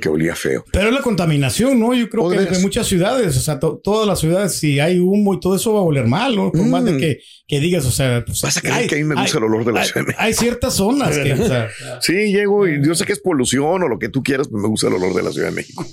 que 0.00 0.08
olía 0.08 0.34
feo. 0.34 0.64
Pero 0.72 0.88
es 0.88 0.94
la 0.94 1.00
contaminación, 1.02 1.78
¿no? 1.78 1.94
Yo 1.94 2.08
creo 2.08 2.24
¿O 2.24 2.30
que 2.30 2.38
de 2.38 2.48
en 2.54 2.62
muchas 2.62 2.86
ciudades, 2.86 3.36
o 3.36 3.40
sea, 3.40 3.58
to- 3.58 3.80
todas 3.82 4.06
las 4.06 4.20
ciudades, 4.20 4.52
si 4.58 4.80
hay 4.80 4.98
humo 4.98 5.34
y 5.34 5.40
todo 5.40 5.56
eso 5.56 5.74
va 5.74 5.80
a 5.80 5.82
oler 5.82 6.06
mal, 6.06 6.34
¿no? 6.36 6.50
Por 6.52 6.66
más 6.66 6.84
de 6.84 6.96
que, 6.96 7.18
que 7.46 7.60
digas, 7.60 7.84
o 7.86 7.90
sea, 7.90 8.24
pues, 8.24 8.42
Mm. 8.42 8.46
Vas 8.46 8.56
a 8.56 8.60
creer 8.60 8.86
que 8.88 8.94
a 8.96 8.98
mí 8.98 9.04
me 9.04 9.14
gusta 9.14 9.38
el 9.38 9.44
olor 9.44 9.64
de 9.64 9.72
la 9.72 9.80
hay- 9.80 9.86
Ciudad 9.86 10.00
de 10.02 10.06
México. 10.06 10.22
Hay 10.22 10.34
ciertas 10.34 10.74
zonas 10.74 11.16
que, 11.18 11.32
o 11.34 11.46
sea, 11.46 11.68
Sí, 12.00 12.12
llego 12.32 12.66
y 12.66 12.84
yo 12.84 12.94
sé 12.94 13.04
que 13.04 13.12
es 13.12 13.20
polución 13.20 13.82
o 13.82 13.88
lo 13.88 13.98
que 13.98 14.08
tú 14.08 14.22
quieras, 14.22 14.48
pero 14.48 14.60
me 14.62 14.68
gusta 14.68 14.88
el 14.88 14.94
olor 14.94 15.14
de 15.14 15.22
la 15.22 15.32
Ciudad 15.32 15.48
de 15.48 15.54
México. 15.54 15.86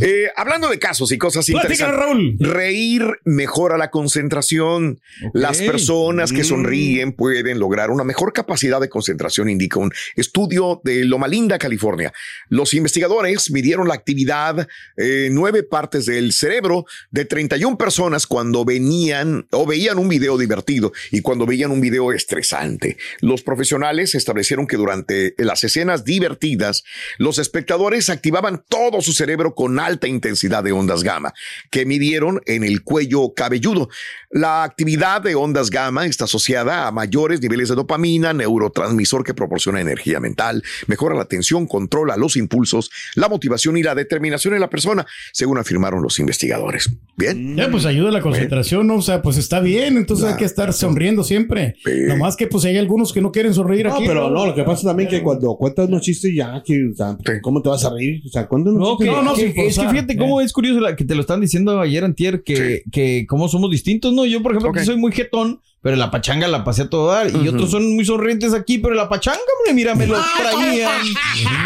Eh, 0.00 0.26
hablando 0.36 0.68
de 0.68 0.78
casos 0.78 1.12
y 1.12 1.18
cosas 1.18 1.46
Platícanos, 1.46 1.94
interesantes. 1.94 2.46
Raúl. 2.48 2.54
Reír 2.56 3.02
mejora 3.24 3.76
la 3.76 3.90
concentración. 3.90 5.00
Las 5.32 5.58
personas 5.60 6.32
que 6.32 6.42
Mm. 6.42 6.44
sonríen 6.44 7.12
pueden 7.12 7.58
lograr 7.58 7.90
una 7.90 8.04
mejor 8.04 8.32
capacidad 8.32 8.80
de 8.80 8.88
concentración, 8.88 9.48
indica 9.48 9.78
un 9.78 9.92
estudio 10.16 10.80
de 10.84 11.04
Loma 11.04 11.28
Linda, 11.28 11.58
California. 11.58 12.12
Los 12.48 12.74
investigadores 12.74 13.50
midieron 13.50 13.88
la 13.88 13.94
actividad 13.94 14.68
en 14.96 15.34
nueve 15.34 15.62
partes 15.62 16.06
del 16.06 16.32
cerebro 16.32 16.84
de 17.10 17.24
31 17.24 17.76
personas 17.78 18.26
cuando 18.26 18.64
venían 18.64 19.46
o 19.52 19.66
veían 19.66 19.98
un 19.98 20.08
video 20.08 20.38
divertido 20.38 20.92
y 21.10 21.20
cuando 21.20 21.46
veían 21.46 21.70
un 21.70 21.80
video 21.80 22.12
estresante. 22.12 22.96
Los 23.20 23.42
profesionales 23.42 24.14
establecieron 24.14 24.66
que 24.66 24.76
durante 24.76 25.34
las 25.38 25.64
escenas 25.64 26.04
divertidas, 26.04 26.84
los 27.18 27.38
espectadores 27.38 28.10
activaban 28.10 28.64
todo 28.68 29.00
su 29.00 29.12
cerebro 29.12 29.54
con 29.54 29.78
alta 29.78 30.06
intensidad 30.08 30.64
de 30.64 30.72
ondas 30.72 31.02
gamma, 31.02 31.32
que 31.70 31.86
midieron 31.86 32.40
en 32.46 32.64
el 32.64 32.82
cuello 32.86 33.34
cabelludo. 33.34 33.90
La 34.30 34.62
actividad 34.62 35.20
de 35.20 35.34
ondas 35.34 35.68
gamma 35.70 36.06
está 36.06 36.24
asociada 36.24 36.86
a 36.86 36.92
mayores 36.92 37.42
niveles 37.42 37.68
de 37.68 37.74
dopamina, 37.74 38.32
neurotransmisor 38.32 39.24
que 39.24 39.34
proporciona 39.34 39.80
energía 39.80 40.20
mental, 40.20 40.62
mejora 40.86 41.14
la 41.16 41.22
atención, 41.22 41.66
controla 41.66 42.16
los 42.16 42.36
impulsos, 42.36 42.90
la 43.16 43.28
motivación 43.28 43.76
y 43.76 43.82
la 43.82 43.94
determinación 43.94 44.54
en 44.54 44.60
la 44.60 44.70
persona, 44.70 45.04
según 45.32 45.58
afirmaron 45.58 46.02
los 46.02 46.18
investigadores. 46.20 46.90
Bien. 47.18 47.56
ya, 47.56 47.70
pues 47.70 47.86
ayuda 47.86 48.10
a 48.10 48.12
la 48.12 48.20
concentración, 48.20 48.86
¿no? 48.86 48.96
O 48.96 49.02
sea, 49.02 49.22
pues 49.22 49.36
está 49.38 49.58
bien, 49.60 49.96
entonces 49.96 50.26
hay 50.26 50.36
que 50.36 50.44
estar 50.44 50.72
sonriendo 50.72 51.24
siempre. 51.24 51.74
Nomás 52.06 52.36
que 52.36 52.46
pues 52.46 52.64
hay 52.66 52.76
algunos 52.78 53.12
que 53.12 53.20
no 53.20 53.32
quieren 53.32 53.52
sonreír 53.54 53.86
No, 53.86 53.94
aquí. 53.96 54.04
pero 54.06 54.30
no, 54.30 54.46
lo 54.46 54.54
que 54.54 54.62
pasa 54.62 54.86
también 54.88 55.08
que 55.08 55.22
cuando 55.22 55.56
cuentas 55.56 55.88
unos 55.88 56.02
chistes 56.02 56.32
ya, 56.34 56.62
que, 56.64 56.88
o 56.92 56.94
sea, 56.94 57.16
¿cómo 57.42 57.62
te 57.62 57.68
vas 57.68 57.84
a 57.84 57.90
reír? 57.90 58.22
O 58.24 58.28
sea, 58.28 58.46
cuéntanos 58.46 58.78
No, 58.78 58.96
chistes. 59.34 59.54
que- 59.54 59.66
es 59.66 59.78
que 59.78 59.88
fíjate 59.88 60.16
cómo 60.16 60.40
es 60.40 60.52
curioso 60.52 60.78
la- 60.80 60.94
que 60.94 61.04
te 61.04 61.14
lo 61.14 61.22
están 61.22 61.40
diciendo 61.40 61.80
ayer 61.80 62.04
antier 62.04 62.42
que, 62.42 62.75
que 62.90 63.26
cómo 63.28 63.48
somos 63.48 63.70
distintos, 63.70 64.12
¿no? 64.12 64.24
Yo, 64.24 64.42
por 64.42 64.52
ejemplo, 64.52 64.72
que 64.72 64.84
soy 64.84 64.96
muy 64.96 65.12
jetón, 65.12 65.60
pero 65.82 65.96
la 65.96 66.10
pachanga 66.10 66.48
la 66.48 66.64
pasé 66.64 66.82
a 66.82 66.90
todo 66.90 67.08
dar. 67.12 67.28
Y 67.30 67.48
otros 67.48 67.70
son 67.70 67.94
muy 67.94 68.04
sonrientes 68.04 68.52
aquí, 68.54 68.78
pero 68.78 68.94
la 68.94 69.08
pachanga, 69.08 69.38
hombre, 69.58 69.74
mira, 69.74 69.94
me 69.94 70.06
los 70.06 70.18
traían. 70.36 70.90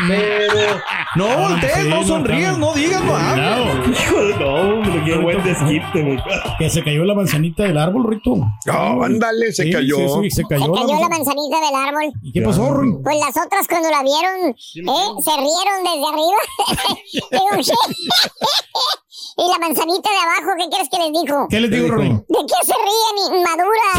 pero 0.09 0.81
no 1.17 1.37
voltees, 1.39 1.73
sí, 1.75 1.89
no 1.89 2.05
sonrías, 2.07 2.59
no 2.59 2.75
digas, 2.75 3.03
no 3.03 3.17
hables. 3.17 4.01
Hijo 4.01 4.23
de 4.25 4.37
no, 4.37 4.55
hombre, 4.55 5.03
qué 5.05 5.17
buen 5.17 5.43
desquite, 5.43 6.03
güey. 6.03 6.19
Que 6.59 6.69
se 6.69 6.85
cayó 6.85 7.05
la 7.05 7.15
manzanita 7.15 7.63
del 7.65 7.79
árbol, 7.79 8.05
Rito. 8.11 8.37
No, 8.67 9.03
ándale, 9.03 9.53
se 9.53 9.65
Sí, 9.65 9.73
cayó. 9.73 9.97
sí, 9.97 10.05
sí, 10.25 10.31
se 10.31 10.43
Se 10.43 10.49
cayó. 10.49 10.73
cayó 10.73 10.87
la 10.87 11.01
la 11.01 11.09
manzanita. 11.09 11.61
del 11.61 11.75
árbol. 11.75 12.13
¿Y 12.23 12.33
qué 12.33 12.43
pasó, 12.43 12.71
Ruin? 12.75 13.03
Pues 13.03 13.17
las 13.19 13.37
otras 13.45 13.67
cuando 13.69 13.89
la 13.91 14.03
vieron, 14.03 14.51
¿eh? 14.51 15.23
Se 15.25 15.31
rieron 15.37 15.85
desde 15.85 16.07
arriba. 16.11 17.61
Digo, 19.41 19.45
¿qué? 19.45 19.45
y 19.45 19.49
la 19.49 19.59
manzanita 19.59 20.11
de 20.11 20.17
abajo, 20.19 20.51
¿qué 20.59 20.69
quieres 20.69 20.89
que 20.91 20.99
les 20.99 21.13
dijo? 21.23 21.47
¿Qué 21.49 21.61
les 21.61 21.71
digo, 21.71 21.89
Ruin? 21.89 22.17
¿De 22.29 22.39
qué 22.47 22.67
se 22.67 22.75
ríen? 22.75 23.17
Inmaduras. 23.41 23.99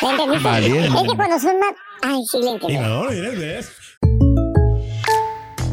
Inmaduras. 0.00 0.42
Valiente. 0.42 0.98
Es 0.98 1.08
que 1.10 1.16
cuando 1.16 1.38
son 1.40 1.58
más... 1.58 1.74
Ay, 2.02 2.24
sí, 2.30 2.38
le 2.42 2.50
entendí. 2.50 2.76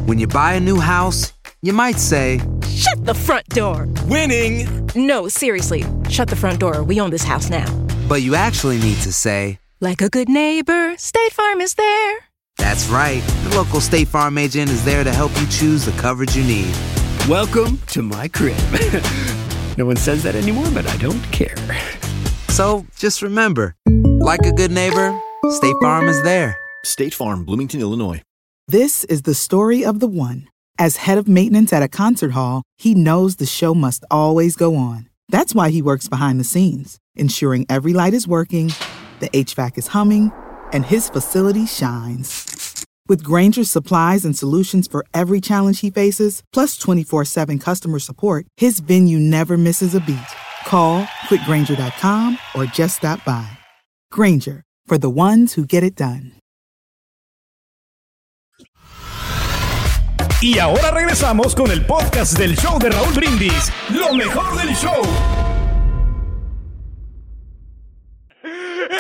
When 0.08 0.20
you 0.20 0.27
buy 0.27 0.53
a 0.56 0.60
new 0.60 0.80
house, 0.80 1.34
you 1.62 1.74
might 1.74 1.98
say, 1.98 2.39
Shut 2.68 3.06
the 3.06 3.13
front 3.13 3.48
door. 3.50 3.88
Winning. 4.08 4.68
No, 4.96 5.27
seriously. 5.30 5.86
Shut 6.10 6.27
the 6.30 6.36
front 6.36 6.60
door. 6.60 6.84
We 6.84 7.00
own 7.00 7.12
this 7.12 7.24
house 7.24 7.50
now. 7.50 7.65
but 8.10 8.22
you 8.22 8.36
actually 8.36 8.77
need 8.80 8.98
to 9.03 9.12
say, 9.13 9.60
Like 9.80 10.01
a 10.01 10.10
good 10.10 10.27
neighbor, 10.30 10.96
State 10.98 11.32
Farm 11.34 11.62
is 11.62 11.75
there. 11.75 12.18
that's 12.58 12.88
right. 12.89 13.22
The 13.50 13.56
local 13.56 13.80
State 13.82 14.08
Farm 14.10 14.38
agent 14.38 14.70
is 14.70 14.84
there 14.84 15.03
to 15.03 15.12
help 15.13 15.32
you 15.39 15.48
choose 15.48 15.86
the 15.86 15.91
coverage 16.01 16.36
you 16.36 16.44
need. 16.44 16.74
Welcome 17.30 17.78
to 17.90 18.01
my 18.01 18.28
crib. 18.28 18.58
no 19.78 19.86
one 19.86 19.96
says 19.96 20.24
that 20.24 20.34
anymore, 20.36 20.66
but 20.74 20.88
I 20.88 20.98
don't 20.98 21.22
care. 21.32 21.56
So 22.50 22.84
just 22.98 23.22
remember, 23.22 23.75
like 23.88 24.40
a 24.44 24.51
good 24.51 24.72
neighbor, 24.72 25.18
State 25.51 25.75
Farm 25.82 26.10
is 26.10 26.24
there. 26.24 26.58
State 26.84 27.13
Farm, 27.13 27.46
Bloomington, 27.46 27.80
Illinois. 27.80 28.24
This 28.68 29.04
is 29.04 29.22
the 29.22 29.36
story 29.36 29.86
of 29.86 30.00
the 30.00 30.08
one. 30.08 30.48
As 30.80 30.98
head 30.98 31.20
of 31.20 31.28
maintenance 31.28 31.72
at 31.72 31.84
a 31.84 31.88
concert 31.88 32.32
hall, 32.32 32.63
he 32.80 32.96
knows 32.96 33.36
the 33.36 33.46
show 33.46 33.75
must 33.75 34.04
always 34.10 34.56
go 34.56 34.75
on. 34.75 35.08
That's 35.30 35.54
why 35.54 35.70
he 35.70 35.84
works 35.84 36.10
behind 36.10 36.40
the 36.40 36.44
scenes, 36.44 36.98
ensuring 37.16 37.68
every 37.70 37.94
light 37.94 38.16
is 38.16 38.28
working, 38.28 38.72
the 39.20 39.30
HVAC 39.30 39.78
is 39.78 39.88
humming, 39.88 40.32
and 40.74 40.84
his 40.84 41.08
facility 41.08 41.68
shines. 41.68 42.61
With 43.12 43.25
Granger's 43.25 43.70
supplies 43.70 44.24
and 44.24 44.38
solutions 44.38 44.88
for 44.88 45.06
every 45.13 45.41
challenge 45.41 45.82
he 45.82 45.91
faces, 45.91 46.44
plus 46.53 46.77
24 46.77 47.25
7 47.25 47.60
customer 47.60 48.00
support, 48.00 48.46
his 48.56 48.80
venue 48.80 49.20
never 49.20 49.58
misses 49.58 49.94
a 49.94 50.00
beat. 50.00 50.32
Call 50.65 51.03
quickgranger.com 51.27 52.38
or 52.56 52.63
just 52.68 53.03
stop 53.03 53.20
by. 53.25 53.46
Granger, 54.12 54.63
for 54.86 54.98
the 54.98 55.10
ones 55.10 55.56
who 55.56 55.65
get 55.65 55.84
it 55.84 55.98
done. 55.98 56.32
Y 60.41 60.58
ahora 60.58 60.91
regresamos 60.91 61.53
con 61.53 61.70
el 61.70 61.86
podcast 61.86 62.38
del 62.38 62.56
show 62.56 62.80
de 62.80 62.91
Raúl 62.91 63.13
Brindis, 63.13 63.70
lo 63.89 64.13
mejor 64.13 64.56
del 64.56 64.74
show. 64.74 65.40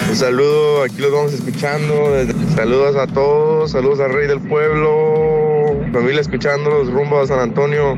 Un 0.09 0.15
saludo, 0.15 0.83
aquí 0.83 1.01
los 1.01 1.11
vamos 1.11 1.33
escuchando. 1.33 2.15
Saludos 2.55 2.95
a 2.95 3.07
todos, 3.07 3.71
saludos 3.71 3.99
al 3.99 4.13
Rey 4.13 4.27
del 4.27 4.41
Pueblo, 4.41 5.79
familia 5.93 6.21
escuchándolos 6.21 6.91
rumbo 6.91 7.21
a 7.21 7.27
San 7.27 7.39
Antonio. 7.39 7.97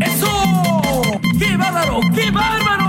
¡Eso! 0.00 0.26
¡Qué 1.38 1.56
bárbaro! 1.56 2.00
¡Qué 2.14 2.30
bárbaro! 2.30 2.80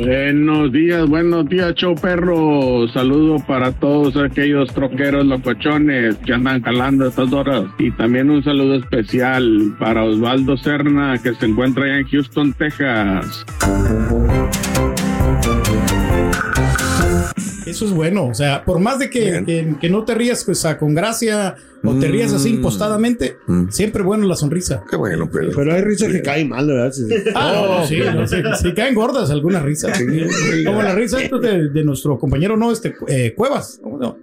Buenos 0.00 0.72
días, 0.72 1.08
buenos 1.08 1.48
días, 1.48 1.74
show 1.74 1.94
perro. 1.94 2.86
Saludo 2.88 3.38
para 3.46 3.72
todos 3.72 4.16
aquellos 4.16 4.72
troqueros 4.72 5.24
locochones 5.24 6.16
que 6.18 6.32
andan 6.34 6.62
jalando 6.62 7.06
a 7.06 7.08
estas 7.08 7.32
horas. 7.32 7.64
Y 7.78 7.90
también 7.92 8.30
un 8.30 8.44
saludo 8.44 8.76
especial 8.76 9.74
para 9.78 10.04
Osvaldo 10.04 10.56
Serna, 10.58 11.16
que 11.22 11.34
se 11.34 11.46
encuentra 11.46 11.84
allá 11.84 11.98
en 11.98 12.08
Houston, 12.08 12.52
Texas. 12.52 13.46
Eso 17.66 17.84
es 17.84 17.92
bueno. 17.92 18.26
O 18.26 18.34
sea, 18.34 18.64
por 18.64 18.78
más 18.78 18.98
de 18.98 19.10
que, 19.10 19.42
que, 19.44 19.74
que 19.80 19.90
no 19.90 20.04
te 20.04 20.14
rías 20.14 20.44
sea, 20.52 20.78
con 20.78 20.94
gracia 20.94 21.56
o 21.84 21.94
te 21.94 22.08
rías 22.08 22.32
así 22.32 22.50
impostadamente, 22.50 23.36
siempre 23.70 24.02
bueno 24.02 24.26
la 24.26 24.36
sonrisa. 24.36 24.82
Qué 24.88 24.96
bueno, 24.96 25.28
pero. 25.32 25.50
Pero 25.54 25.74
hay 25.74 25.82
risas 25.82 26.12
que 26.12 26.22
caen 26.22 26.48
mal, 26.48 26.66
¿verdad? 26.66 26.92
Sí. 26.92 27.04
Ah, 27.34 27.78
no, 27.80 27.86
sí, 27.86 27.98
no, 28.00 28.26
sí, 28.26 28.36
sí 28.60 28.74
caen 28.74 28.94
gordas 28.94 29.30
algunas 29.30 29.62
risas. 29.62 29.98
Como 30.64 30.82
la 30.82 30.94
risa 30.94 31.18
de, 31.18 31.68
de 31.68 31.84
nuestro 31.84 32.18
compañero, 32.18 32.56
no, 32.56 32.72
este, 32.72 32.94
eh, 33.08 33.34
Cuevas. 33.36 33.78
¿Cómo 33.82 33.98
no? 33.98 34.18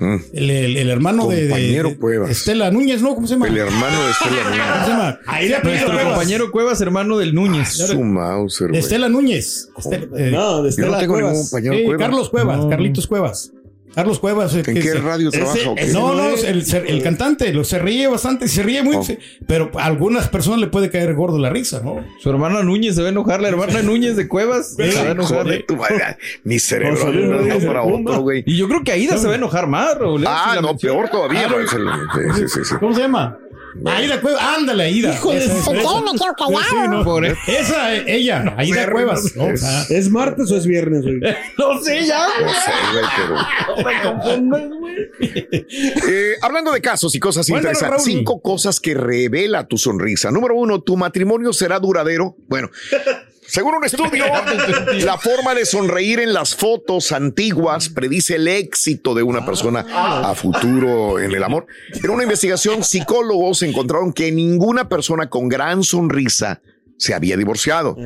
El, 0.00 0.50
el- 0.50 0.76
el 0.76 0.90
hermano 0.90 1.28
de, 1.28 1.42
de- 1.44 1.48
Compañero 1.48 1.88
de 1.90 1.96
Cuevas. 1.96 2.30
Estela 2.30 2.70
Núñez, 2.70 3.00
¿no? 3.00 3.14
¿Cómo 3.14 3.26
se 3.26 3.34
llama? 3.34 3.46
El 3.48 3.56
hermano 3.58 4.04
de 4.04 4.10
Estela 4.10 4.42
¿Cómo 4.42 4.54
se 4.54 4.58
Núñez. 4.60 4.88
llama? 4.88 5.20
Ahí 5.26 5.48
le 5.48 5.54
apellido 5.56 5.72
Nuestro 5.80 5.94
Cuevas. 5.94 6.14
compañero 6.14 6.50
Cuevas, 6.50 6.80
hermano 6.80 7.18
del 7.18 7.34
Núñez. 7.34 7.68
Su 7.74 8.02
Mauser, 8.02 8.66
De 8.66 8.70
güey. 8.72 8.80
Estela 8.80 9.08
Núñez. 9.08 9.68
Estela- 9.76 10.08
eh, 10.18 10.30
No, 10.32 10.62
de 10.62 10.70
Yo 10.72 10.86
no 10.86 10.96
Estela 10.96 11.00
ningún 11.00 11.34
compañero 11.42 11.74
Cuevas. 11.84 11.98
Carlos 12.06 12.28
Cuevas, 12.30 12.66
Carlitos 12.66 13.06
Cuevas. 13.06 13.52
Carlos 13.94 14.18
Cuevas. 14.18 14.54
eh, 14.54 14.58
¿En 14.58 14.64
que 14.64 14.74
qué 14.74 14.82
se- 14.82 14.98
radio 15.00 15.28
ese- 15.28 15.38
trabaja? 15.38 15.58
No, 15.92 16.14
no, 16.14 16.34
el, 16.34 16.64
el 16.86 17.02
cantante 17.02 17.52
lo, 17.52 17.64
se 17.64 17.78
ríe 17.78 18.06
bastante, 18.08 18.48
se 18.48 18.62
ríe 18.62 18.82
muy, 18.82 19.04
se- 19.04 19.18
pero 19.46 19.70
a 19.78 19.84
algunas 19.84 20.28
personas 20.28 20.60
le 20.60 20.66
puede 20.68 20.90
caer 20.90 21.14
gordo 21.14 21.38
la 21.38 21.50
risa, 21.50 21.80
¿no? 21.84 22.04
Su 22.20 22.30
hermana 22.30 22.62
Núñez 22.62 22.94
se 22.96 23.02
va 23.02 23.08
a 23.08 23.10
enojar, 23.10 23.40
la 23.40 23.48
hermana 23.48 23.82
Núñez 23.82 24.16
de 24.16 24.28
Cuevas 24.28 24.74
se 24.76 24.92
va 24.94 25.00
a 25.02 25.10
enojar. 25.12 25.46
De 25.46 25.58
tu 25.60 25.76
madre. 25.76 26.16
Mi 26.44 26.58
cerebro 26.58 27.12
no 27.12 27.66
para 27.66 27.82
otro, 27.82 28.20
güey. 28.20 28.42
Y 28.46 28.56
yo 28.56 28.68
creo 28.68 28.82
que 28.84 28.92
Aida 28.92 29.16
se 29.18 29.26
va 29.26 29.32
a 29.34 29.36
enojar 29.36 29.66
más, 29.66 29.96
Raúl. 29.98 30.22
¿eh? 30.22 30.26
Ah, 30.28 30.54
Si 30.56 30.62
no, 30.62 30.76
peor 30.76 31.08
todavía. 31.08 31.48
güey. 31.48 31.66
Sí, 31.68 31.76
sí, 32.36 32.48
sí, 32.48 32.60
sí. 32.64 32.74
¿Cómo 32.80 32.94
se 32.94 33.00
llama? 33.02 33.38
Aida 33.86 34.20
Cuevas, 34.20 34.42
ándale, 34.42 34.84
Aida. 34.84 35.14
Hijo 35.14 35.32
de 35.32 35.44
Esa, 35.44 35.62
Si 35.62 35.70
me 35.70 35.78
quedo 35.80 36.04
sí, 36.62 36.76
no. 36.88 37.04
Por- 37.04 37.24
Esa, 37.26 37.94
ella, 37.94 38.54
Aida 38.56 38.90
Cuevas. 38.90 39.34
¿no? 39.36 39.46
O 39.46 39.56
sea, 39.56 39.82
¿Es 39.90 40.10
martes 40.10 40.50
o 40.50 40.56
es 40.56 40.66
viernes? 40.66 41.02
güey? 41.02 41.20
No 41.58 41.80
sé, 41.82 42.06
ya. 42.06 42.26
No 42.40 42.48
sé, 42.48 42.72
güey, 42.92 43.04
pero. 43.16 44.84
Eh, 46.08 46.34
hablando 46.40 46.72
de 46.72 46.80
casos 46.80 47.14
y 47.14 47.20
cosas 47.20 47.48
interesantes, 47.48 48.04
cinco 48.04 48.40
cosas 48.40 48.80
que 48.80 48.94
revela 48.94 49.66
tu 49.66 49.76
sonrisa. 49.76 50.30
Número 50.30 50.54
uno, 50.56 50.80
tu 50.82 50.96
matrimonio 50.96 51.52
será 51.52 51.78
duradero. 51.80 52.36
Bueno, 52.48 52.70
Según 53.46 53.74
un 53.74 53.84
estudio, 53.84 54.24
la 55.04 55.18
forma 55.18 55.54
de 55.54 55.66
sonreír 55.66 56.20
en 56.20 56.32
las 56.32 56.54
fotos 56.54 57.12
antiguas 57.12 57.88
predice 57.88 58.36
el 58.36 58.48
éxito 58.48 59.14
de 59.14 59.22
una 59.22 59.44
persona 59.44 59.84
a 59.90 60.34
futuro 60.34 61.18
en 61.20 61.32
el 61.32 61.42
amor. 61.42 61.66
En 62.02 62.10
una 62.10 62.22
investigación, 62.22 62.82
psicólogos 62.84 63.62
encontraron 63.62 64.12
que 64.12 64.32
ninguna 64.32 64.88
persona 64.88 65.28
con 65.28 65.48
gran 65.48 65.82
sonrisa 65.82 66.60
se 66.96 67.12
había 67.12 67.36
divorciado. 67.36 67.96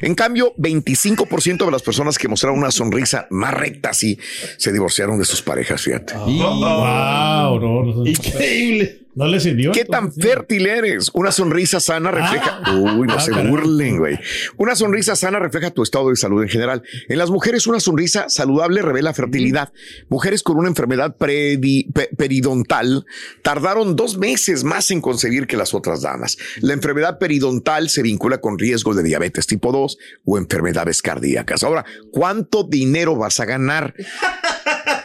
En 0.00 0.14
cambio, 0.14 0.54
25% 0.56 1.64
de 1.64 1.70
las 1.70 1.82
personas 1.82 2.18
que 2.18 2.28
mostraron 2.28 2.58
una 2.58 2.70
sonrisa 2.70 3.26
más 3.30 3.54
recta 3.54 3.90
así 3.90 4.18
se 4.56 4.72
divorciaron 4.72 5.18
de 5.18 5.24
sus 5.24 5.42
parejas, 5.42 5.82
fíjate. 5.82 6.14
Wow, 6.14 7.60
no, 7.60 7.82
no, 7.84 8.06
Increíble. 8.06 9.07
No 9.18 9.26
le 9.26 9.40
sirvió. 9.40 9.72
¿Qué 9.72 9.84
tan 9.84 10.12
fértil 10.12 10.66
eres? 10.66 11.10
Una 11.12 11.32
sonrisa 11.32 11.80
sana 11.80 12.10
refleja. 12.12 12.60
Ah. 12.64 12.74
Uy, 12.76 13.06
no 13.08 13.14
Ah, 13.14 13.20
se 13.20 13.32
caray. 13.32 13.48
burlen, 13.50 13.98
güey. 13.98 14.18
Una 14.56 14.76
sonrisa 14.76 15.16
sana 15.16 15.38
refleja 15.40 15.70
tu 15.72 15.82
estado 15.82 16.10
de 16.10 16.16
salud 16.16 16.40
en 16.42 16.48
general. 16.48 16.82
En 17.08 17.18
las 17.18 17.28
mujeres, 17.30 17.66
una 17.66 17.80
sonrisa 17.80 18.26
saludable 18.28 18.80
revela 18.80 19.12
fertilidad. 19.14 19.72
Mujeres 20.08 20.42
con 20.44 20.56
una 20.56 20.68
enfermedad 20.68 21.16
predi- 21.18 21.92
pe- 21.92 22.10
periodontal 22.16 23.04
tardaron 23.42 23.96
dos 23.96 24.18
meses 24.18 24.62
más 24.62 24.90
en 24.92 25.00
concebir 25.00 25.46
que 25.48 25.56
las 25.56 25.74
otras 25.74 26.02
damas. 26.02 26.38
La 26.60 26.72
enfermedad 26.74 27.18
periodontal 27.18 27.88
se 27.90 28.02
vincula 28.02 28.38
con 28.40 28.56
riesgos 28.58 28.94
de 28.96 29.02
diabetes 29.02 29.46
tipo 29.48 29.72
2 29.72 29.98
o 30.26 30.38
enfermedades 30.38 31.02
cardíacas. 31.02 31.64
Ahora, 31.64 31.84
¿cuánto 32.12 32.62
dinero 32.62 33.16
vas 33.16 33.40
a 33.40 33.44
ganar? 33.46 33.94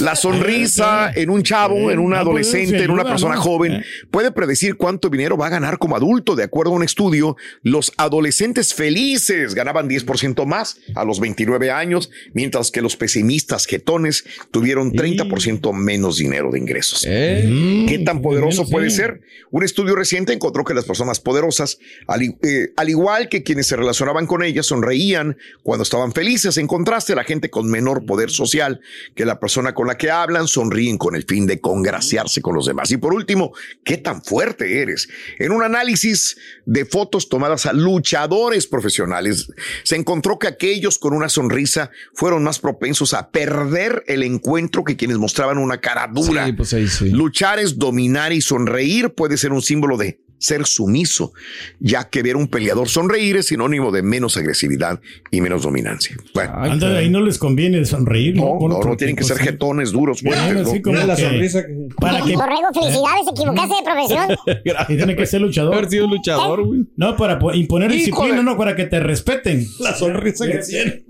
La 0.00 0.16
sonrisa 0.16 1.12
en 1.14 1.30
un 1.30 1.42
chavo, 1.42 1.90
en 1.90 1.98
un 1.98 2.14
adolescente, 2.14 2.82
en 2.82 2.90
una 2.90 3.04
persona 3.04 3.36
joven, 3.36 3.84
puede 4.10 4.30
predecir 4.30 4.76
cuánto 4.76 5.08
dinero 5.08 5.36
va 5.36 5.46
a 5.46 5.50
ganar 5.50 5.78
como 5.78 5.96
adulto. 5.96 6.34
De 6.34 6.44
acuerdo 6.44 6.72
a 6.72 6.76
un 6.76 6.82
estudio, 6.82 7.36
los 7.62 7.92
adolescentes 7.96 8.74
felices 8.74 9.54
ganaban 9.54 9.88
10% 9.88 10.44
más 10.46 10.78
a 10.94 11.04
los 11.04 11.20
29 11.20 11.70
años, 11.70 12.10
mientras 12.32 12.70
que 12.70 12.82
los 12.82 12.96
pesimistas 12.96 13.66
jetones 13.66 14.24
tuvieron 14.50 14.92
30% 14.92 15.72
menos 15.72 16.18
dinero 16.18 16.50
de 16.50 16.58
ingresos. 16.58 17.02
¿Qué 17.02 18.02
tan 18.04 18.22
poderoso 18.22 18.68
puede 18.68 18.90
ser? 18.90 19.20
Un 19.50 19.62
estudio 19.62 19.94
reciente 19.94 20.32
encontró 20.32 20.64
que 20.64 20.74
las 20.74 20.84
personas 20.84 21.20
poderosas, 21.20 21.78
al, 22.06 22.22
eh, 22.22 22.72
igual 22.86 23.28
que 23.28 23.42
quienes 23.42 23.66
se 23.66 23.76
relacionaban 23.76 24.26
con 24.26 24.42
ellas, 24.42 24.66
sonreían 24.66 25.36
cuando 25.62 25.82
estaban 25.82 26.12
felices. 26.12 26.56
En 26.56 26.66
contraste, 26.66 27.14
la 27.14 27.24
gente 27.24 27.50
con 27.50 27.70
menor 27.70 28.04
poder 28.06 28.30
social 28.30 28.80
que 29.18 29.24
la 29.24 29.40
persona 29.40 29.74
con 29.74 29.88
la 29.88 29.98
que 29.98 30.12
hablan 30.12 30.46
sonríen 30.46 30.96
con 30.96 31.16
el 31.16 31.24
fin 31.24 31.44
de 31.44 31.60
congraciarse 31.60 32.40
con 32.40 32.54
los 32.54 32.66
demás. 32.66 32.92
Y 32.92 32.98
por 32.98 33.12
último, 33.12 33.52
¿qué 33.82 33.96
tan 33.96 34.22
fuerte 34.22 34.80
eres? 34.80 35.08
En 35.40 35.50
un 35.50 35.64
análisis 35.64 36.36
de 36.66 36.84
fotos 36.84 37.28
tomadas 37.28 37.66
a 37.66 37.72
luchadores 37.72 38.68
profesionales, 38.68 39.48
se 39.82 39.96
encontró 39.96 40.38
que 40.38 40.46
aquellos 40.46 41.00
con 41.00 41.14
una 41.14 41.28
sonrisa 41.28 41.90
fueron 42.14 42.44
más 42.44 42.60
propensos 42.60 43.12
a 43.12 43.32
perder 43.32 44.04
el 44.06 44.22
encuentro 44.22 44.84
que 44.84 44.96
quienes 44.96 45.18
mostraban 45.18 45.58
una 45.58 45.80
cara 45.80 46.06
dura. 46.06 46.46
Sí, 46.46 46.52
pues 46.52 46.72
ahí 46.72 46.86
sí. 46.86 47.10
Luchar 47.10 47.58
es 47.58 47.76
dominar 47.76 48.32
y 48.32 48.40
sonreír 48.40 49.14
puede 49.14 49.36
ser 49.36 49.50
un 49.50 49.62
símbolo 49.62 49.96
de 49.96 50.20
ser 50.38 50.64
sumiso, 50.66 51.32
ya 51.80 52.08
que 52.08 52.22
ver 52.22 52.36
un 52.36 52.48
peleador 52.48 52.88
sonreír 52.88 53.36
es 53.36 53.46
sinónimo 53.46 53.90
de 53.90 54.02
menos 54.02 54.36
agresividad 54.36 55.00
y 55.30 55.40
menos 55.40 55.62
dominancia. 55.62 56.16
Bueno, 56.34 56.52
Anda, 56.56 56.96
ahí 56.98 57.10
no 57.10 57.20
les 57.20 57.38
conviene 57.38 57.84
sonreír. 57.84 58.36
no, 58.36 58.58
no, 58.60 58.96
tienen 58.96 59.16
que 59.16 59.24
ser 59.24 59.38
sí. 59.38 59.44
jetones 59.44 59.92
duros, 59.92 60.20
fuertes, 60.22 60.66
así 60.66 60.80
como 60.82 60.96
la 60.96 61.16
que- 61.16 61.22
sonrisa 61.22 61.66
que- 61.66 61.88
Para 62.00 62.22
que 62.24 62.34
Borrego, 62.36 62.68
felicidades, 62.72 63.26
equivocaste 63.32 63.74
de 63.74 63.82
profesión. 63.84 64.84
y 64.88 64.96
tiene 64.96 65.16
que 65.16 65.26
ser 65.26 65.40
luchador. 65.40 65.74
Haber 65.74 65.90
sido 65.90 66.06
luchador, 66.06 66.64
güey. 66.64 66.84
No, 66.96 67.16
para 67.16 67.38
po- 67.38 67.52
imponer 67.52 67.90
Híjole. 67.90 67.98
disciplina, 68.06 68.42
no, 68.42 68.56
para 68.56 68.76
que 68.76 68.84
te 68.86 69.00
respeten. 69.00 69.66
La 69.80 69.94
sonrisa 69.94 70.46
que 70.46 70.58
tiene. 70.58 71.04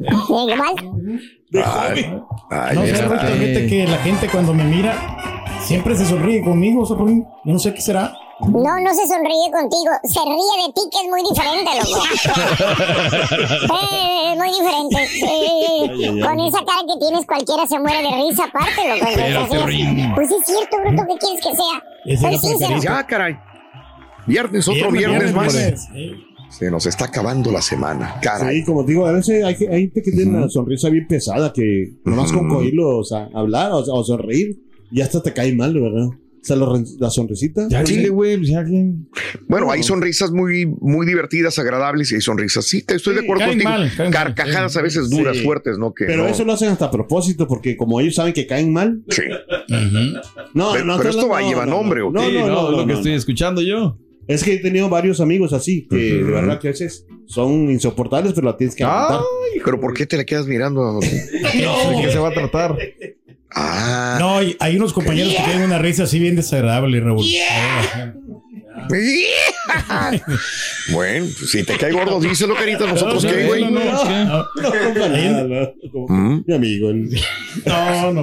Eh, 1.52 1.62
ay, 2.50 2.74
No 2.74 2.82
sé, 2.82 2.94
fíjate 2.94 3.66
que 3.68 3.86
la 3.88 3.98
gente 3.98 4.28
cuando 4.28 4.52
me 4.52 4.64
mira 4.64 4.94
siempre 5.62 5.96
se 5.96 6.04
sonríe 6.04 6.42
conmigo, 6.42 6.84
Soprín. 6.84 7.26
Yo 7.44 7.52
no 7.52 7.58
sé 7.58 7.72
qué 7.74 7.80
será. 7.80 8.12
No, 8.40 8.80
no 8.80 8.94
se 8.94 9.06
sonríe 9.08 9.50
contigo. 9.50 9.90
Se 10.04 10.20
ríe 10.20 10.66
de 10.66 10.72
ti, 10.72 10.80
que 10.92 10.98
es 11.00 11.08
muy 11.10 11.22
diferente, 11.28 11.70
loco. 11.80 12.02
Eh, 13.74 14.32
es 14.32 14.38
muy 14.38 14.48
diferente. 14.48 15.08
Eh, 15.26 16.20
con 16.22 16.40
esa 16.40 16.58
cara 16.58 16.80
que 16.86 16.98
tienes, 17.00 17.26
cualquiera 17.26 17.66
se 17.66 17.78
muere 17.80 18.02
de 18.02 18.10
risa, 18.28 18.44
aparte, 18.44 18.88
loco. 18.88 19.10
Es. 19.10 20.14
Pues 20.14 20.30
es 20.30 20.46
cierto, 20.46 20.76
Bruto, 20.84 21.02
¿qué 21.08 21.18
quieres 21.18 21.44
que 21.44 21.56
sea? 21.56 22.30
Soy 22.30 22.38
sincero. 22.38 22.80
Ya, 22.80 23.04
caray. 23.06 23.36
Viernes, 24.26 24.68
otro 24.68 24.90
viernes, 24.90 25.32
más. 25.34 25.52
Sí. 25.52 26.27
Se 26.50 26.70
nos 26.70 26.86
está 26.86 27.06
acabando 27.06 27.52
la 27.52 27.62
semana. 27.62 28.16
Caray. 28.22 28.60
Sí, 28.60 28.64
como 28.64 28.82
digo, 28.82 29.06
a 29.06 29.12
veces 29.12 29.44
hay, 29.44 29.54
hay 29.66 29.80
gente 29.82 30.02
que 30.02 30.10
tiene 30.12 30.36
una 30.36 30.48
sonrisa 30.48 30.88
bien 30.88 31.06
pesada 31.06 31.52
que 31.52 31.92
nomás 32.04 32.32
con 32.32 32.48
coírlo, 32.48 32.98
o 32.98 33.04
sea, 33.04 33.28
hablar 33.34 33.70
o, 33.72 33.78
o 33.78 34.04
sonreír, 34.04 34.58
ya 34.90 35.04
hasta 35.04 35.22
te 35.22 35.32
cae 35.32 35.54
mal, 35.54 35.74
¿verdad? 35.74 36.06
O 36.40 36.44
sea, 36.48 36.56
lo- 36.56 36.82
la 36.98 37.10
sonrisita. 37.10 37.66
Ya 37.68 37.82
dile, 37.82 38.08
güey, 38.08 38.38
pues 38.38 38.48
ya. 38.48 38.64
Bueno, 39.48 39.70
hay 39.70 39.82
sonrisas 39.82 40.30
muy, 40.30 40.64
muy 40.66 41.04
divertidas, 41.06 41.58
agradables 41.58 42.10
y 42.12 42.14
hay 42.14 42.20
sonrisas. 42.22 42.64
Sí, 42.64 42.82
te 42.82 42.94
estoy 42.94 43.14
de 43.16 43.20
acuerdo 43.20 43.40
caen 43.44 43.60
contigo. 43.60 43.70
mal, 43.70 44.10
Carcajadas 44.10 44.76
a 44.76 44.82
veces 44.82 45.10
duras, 45.10 45.36
Sí. 45.36 45.44
fuertes, 45.44 45.76
¿no? 45.78 45.92
Que 45.92 46.06
Pero 46.06 46.22
no. 46.22 46.28
eso 46.28 46.44
lo 46.44 46.54
hacen 46.54 46.70
hasta 46.70 46.86
a 46.86 46.90
propósito, 46.90 47.46
porque 47.46 47.76
como 47.76 48.00
ellos 48.00 48.14
saben 48.14 48.32
que 48.32 48.46
caen 48.46 48.72
mal. 48.72 49.02
Sí. 49.10 49.22
No, 50.54 50.72
Pero- 50.72 50.84
no, 50.84 50.96
pero 50.96 51.10
esto 51.10 51.28
va 51.28 51.38
a 51.38 51.42
llevar 51.42 51.66
no, 51.68 51.74
no, 51.74 51.82
nombre, 51.82 52.02
¿o 52.02 52.10
No, 52.10 52.20
qué? 52.22 52.32
no, 52.32 52.32
Sí, 52.32 52.38
no, 52.38 52.46
no, 52.46 52.62
no, 52.62 52.70
lo 52.70 52.78
que 52.86 52.92
no, 52.92 52.94
estoy 52.94 53.12
no. 53.12 53.18
escuchando 53.18 53.60
yo. 53.60 53.98
Es 54.28 54.44
que 54.44 54.54
he 54.54 54.58
tenido 54.58 54.88
varios 54.90 55.20
amigos 55.20 55.54
así, 55.54 55.86
que 55.88 55.96
de 55.96 56.22
verdad 56.22 56.60
que 56.60 56.68
a 56.68 56.70
veces 56.70 57.06
son 57.26 57.70
insoportables, 57.70 58.34
pero 58.34 58.46
la 58.46 58.56
tienes 58.56 58.76
que 58.76 58.84
aguantar. 58.84 59.20
Ay, 59.20 59.60
pero 59.64 59.80
¿por 59.80 59.94
qué 59.94 60.06
te 60.06 60.18
le 60.18 60.26
quedas 60.26 60.46
mirando? 60.46 61.00
¿De 61.00 62.02
qué 62.02 62.12
se 62.12 62.18
va 62.18 62.28
a 62.28 62.34
tratar? 62.34 62.76
Ah. 63.50 64.18
No, 64.20 64.36
hay, 64.36 64.54
hay 64.60 64.76
unos 64.76 64.92
compañeros 64.92 65.32
que 65.34 65.42
tienen 65.42 65.62
una 65.62 65.78
risa 65.78 66.02
así 66.02 66.18
bien 66.18 66.36
desagradable, 66.36 67.00
Raúl. 67.00 67.24
bueno, 70.92 71.26
pues, 71.38 71.50
si 71.50 71.62
te 71.64 71.76
cae 71.76 71.92
gordo, 71.92 72.20
díselo, 72.20 72.54
carita. 72.54 72.86
Nosotros 72.86 73.24
No, 73.24 73.30
qué, 73.30 73.42
no, 73.42 73.46
güey. 73.48 73.64
no, 73.64 73.70
no, 73.70 74.04
que- 74.04 74.08
No. 76.08 76.44
Mi 76.46 76.54
amigo. 76.54 76.90
el- 76.90 77.08
No, 77.66 78.12
no. 78.12 78.22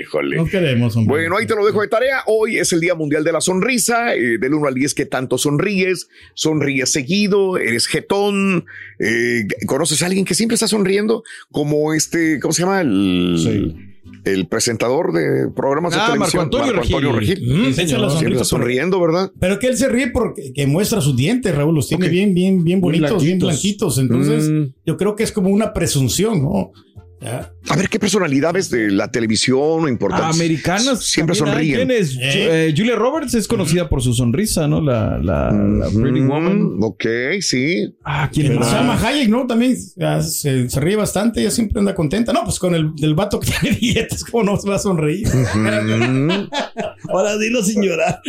Híjole. 0.00 0.36
no 0.36 0.46
queremos, 0.46 0.96
hombre. 0.96 1.16
Bueno, 1.16 1.36
ahí 1.36 1.46
te 1.46 1.54
lo 1.54 1.64
dejo 1.64 1.82
de 1.82 1.88
tarea. 1.88 2.22
Hoy 2.26 2.58
es 2.58 2.72
el 2.72 2.80
Día 2.80 2.94
Mundial 2.94 3.24
de 3.24 3.32
la 3.32 3.40
Sonrisa. 3.40 4.14
Eh, 4.14 4.38
del 4.38 4.54
1 4.54 4.68
al 4.68 4.74
10, 4.74 4.94
¿qué 4.94 5.06
tanto 5.06 5.38
sonríes? 5.38 6.08
¿Sonríes 6.34 6.90
seguido? 6.90 7.58
¿Eres 7.58 7.86
jetón? 7.86 8.66
Eh, 8.98 9.46
¿Conoces 9.66 10.02
a 10.02 10.06
alguien 10.06 10.24
que 10.24 10.34
siempre 10.34 10.54
está 10.54 10.68
sonriendo? 10.68 11.22
Como 11.50 11.94
este, 11.94 12.40
¿cómo 12.40 12.52
se 12.52 12.62
llama? 12.62 12.80
El, 12.80 13.36
Sí. 13.42 13.76
El 14.26 14.46
presentador 14.48 15.12
de 15.12 15.48
programas 15.54 15.92
de 15.92 15.98
Ah, 16.00 16.06
televisión. 16.12 16.42
Marco 16.44 16.56
Antonio 16.56 16.82
Antonio 16.82 17.12
Regil. 17.12 17.36
Regil. 17.36 17.56
Mm, 17.58 17.64
Sí, 17.66 17.72
señor. 17.74 18.10
sonrisa 18.10 18.44
sonriendo, 18.44 19.00
¿verdad? 19.00 19.30
Pero 19.40 19.58
que 19.58 19.68
él 19.68 19.76
se 19.76 19.88
ríe 19.88 20.08
porque 20.08 20.52
que 20.52 20.66
muestra 20.66 21.00
sus 21.00 21.16
dientes, 21.16 21.54
Raúl, 21.54 21.74
los 21.74 21.88
tiene 21.88 22.08
bien, 22.08 22.34
bien, 22.34 22.64
bien 22.64 22.80
bonitos, 22.80 23.22
bien 23.22 23.38
blanquitos. 23.38 23.96
blanquitos. 23.96 23.98
Entonces, 23.98 24.50
Mm. 24.50 24.74
yo 24.84 24.96
creo 24.96 25.14
que 25.16 25.22
es 25.22 25.32
como 25.32 25.48
una 25.50 25.72
presunción, 25.72 26.42
¿no? 26.42 26.72
Ya. 27.20 27.50
A 27.68 27.76
ver, 27.76 27.88
¿qué 27.88 27.98
personalidades 27.98 28.68
de 28.70 28.90
la 28.90 29.10
televisión 29.10 29.58
o 29.84 29.88
importantes? 29.88 30.36
Americanas. 30.36 31.04
Siempre 31.06 31.34
sonríen. 31.34 31.76
¿Quién 31.76 31.90
es? 31.90 32.14
¿Eh? 32.16 32.68
Eh, 32.68 32.74
Julia 32.76 32.94
Roberts 32.94 33.34
es 33.34 33.48
conocida 33.48 33.88
por 33.88 34.02
su 34.02 34.12
sonrisa, 34.12 34.68
¿no? 34.68 34.80
La, 34.82 35.18
la, 35.18 35.50
la 35.50 35.86
Pretty 35.88 36.20
Mm, 36.20 36.28
Woman. 36.28 36.70
Ok, 36.82 37.04
sí. 37.40 37.94
Ah, 38.04 38.30
¿quién 38.32 38.48
Se 38.48 38.54
más? 38.54 38.70
llama 38.70 39.00
Hayek, 39.02 39.28
¿no? 39.30 39.46
También 39.46 39.76
ya, 39.96 40.20
se, 40.22 40.68
se 40.68 40.80
ríe 40.80 40.96
bastante, 40.96 41.40
ella 41.40 41.50
siempre 41.50 41.80
anda 41.80 41.94
contenta. 41.94 42.32
No, 42.32 42.44
pues 42.44 42.58
con 42.58 42.74
el 42.74 42.94
del 42.94 43.14
vato 43.14 43.40
que 43.40 43.50
tiene 43.60 43.76
dietas, 43.76 44.22
¿cómo 44.22 44.44
no 44.44 44.56
se 44.58 44.68
va 44.68 44.76
a 44.76 44.78
sonreír? 44.78 45.26
Ahora 47.08 47.38
dilo 47.38 47.62
sin 47.62 47.82
llorar. 47.82 48.20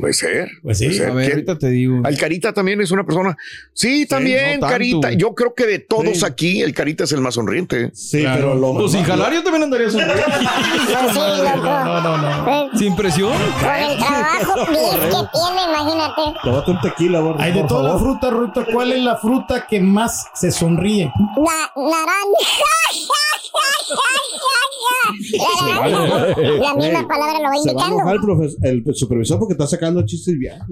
puede 0.00 0.12
ser. 0.12 0.48
Pues 0.62 0.78
sí. 0.78 0.86
puede 0.86 0.96
ser. 0.98 1.08
A 1.08 1.12
ahorita 1.12 1.58
te 1.58 1.70
digo. 1.70 2.00
Al 2.04 2.16
Carita 2.18 2.52
también 2.52 2.80
es 2.80 2.90
una 2.90 3.04
persona. 3.04 3.36
Sí, 3.72 4.06
también, 4.06 4.60
no. 4.60 4.66
Carita. 4.68 5.12
Yo 5.12 5.34
creo 5.34 5.54
que 5.54 5.66
de 5.66 5.78
todos 5.78 6.18
Sí. 6.18 6.24
aquí, 6.26 6.60
el 6.62 6.74
Carita 6.74 7.04
es 7.04 7.11
el 7.12 7.20
más 7.20 7.34
sonriente. 7.34 7.90
Sí, 7.94 8.20
Claro. 8.20 8.36
pero 8.40 8.54
lo 8.54 8.74
Pues 8.74 8.92
sin 8.92 9.04
jalar 9.04 9.32
yo 9.32 9.42
también 9.42 9.64
andaría 9.64 9.90
sonriendo. 9.90 10.22
Pues 10.24 11.12
sí, 11.12 11.42
loco. 11.42 11.62
No, 11.62 12.00
no, 12.00 12.16
no. 12.70 12.78
Sin 12.78 12.96
presión. 12.96 13.32
Con 13.60 13.70
el 13.74 13.98
trabajo 13.98 14.54
bien 14.70 15.00
que 15.00 15.28
tiene, 15.32 15.62
imagínate. 15.70 16.22
Tómate 16.42 16.70
un 16.70 16.80
tequila, 16.80 17.20
por, 17.20 17.40
Hay 17.40 17.52
de 17.52 17.60
por 17.60 17.68
toda 17.68 17.82
la 17.82 17.88
favor. 17.90 18.02
fruta, 18.04 18.30
Ruta, 18.30 18.64
¿cuál 18.72 18.92
es 18.92 19.02
la 19.02 19.16
fruta 19.16 19.66
que 19.66 19.80
más 19.80 20.26
se 20.34 20.50
sonríe? 20.50 21.12
La 21.36 21.70
naranja. 21.76 22.12
La 26.60 26.74
misma 26.74 27.06
palabra 27.08 27.38
lo 27.38 27.48
va 27.48 27.56
Se 27.62 27.74
va 27.74 27.86
a 27.86 27.88
indicando. 27.90 28.42
el, 28.62 28.84
el 28.86 28.94
supervisor 28.94 29.38
porque 29.38 29.52
está 29.54 29.66
sacando 29.66 30.04
chistes 30.06 30.38
viejos. 30.38 30.66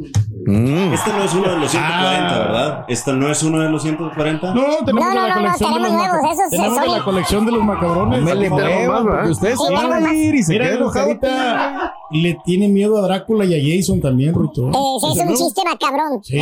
Mm. 0.47 0.93
Este 0.93 1.11
no 1.13 1.25
es 1.25 1.35
uno 1.35 1.51
de 1.51 1.57
los 1.59 1.71
140, 1.71 2.39
¿verdad? 2.39 2.85
Este 2.89 3.13
no 3.13 3.31
es 3.31 3.43
uno 3.43 3.61
de 3.61 3.69
los 3.69 3.83
140. 3.83 4.55
No, 4.55 4.63
tenemos 4.85 5.09
No, 5.09 5.15
no, 5.15 5.29
la 5.29 5.35
no, 5.35 5.41
no, 5.43 5.47
colección 5.59 5.75
de 5.75 5.81
los 5.81 5.89
tenemos 5.89 6.11
nuevos, 6.11 6.33
esos 6.33 6.51
Tenemos 6.51 6.81
de 6.81 6.85
son- 6.87 6.99
la 6.99 7.05
colección 7.05 7.47
de 7.47 7.53
los 7.53 7.65
macabrones. 7.65 8.23
Me 8.23 8.35
le 8.35 8.51
muevan, 8.51 9.03
porque 9.03 9.17
¿verdad? 9.17 9.31
ustedes 9.31 9.59
se 9.61 9.73
van 9.75 10.07
a 10.07 10.15
ir 10.15 10.35
y 10.35 10.43
se 10.43 10.57
enojados. 10.57 11.09
Carita 11.21 11.95
le 12.13 12.37
tiene 12.45 12.69
miedo 12.69 12.99
a 12.99 13.03
Drácula 13.03 13.45
y 13.45 13.55
a 13.55 13.59
Jason 13.79 14.01
también, 14.01 14.35
Ruito. 14.35 14.69
Eh, 14.69 14.73
es 15.13 15.19
un 15.27 15.37
chiste 15.37 15.63
macabrón. 15.65 16.21
Sí, 16.23 16.39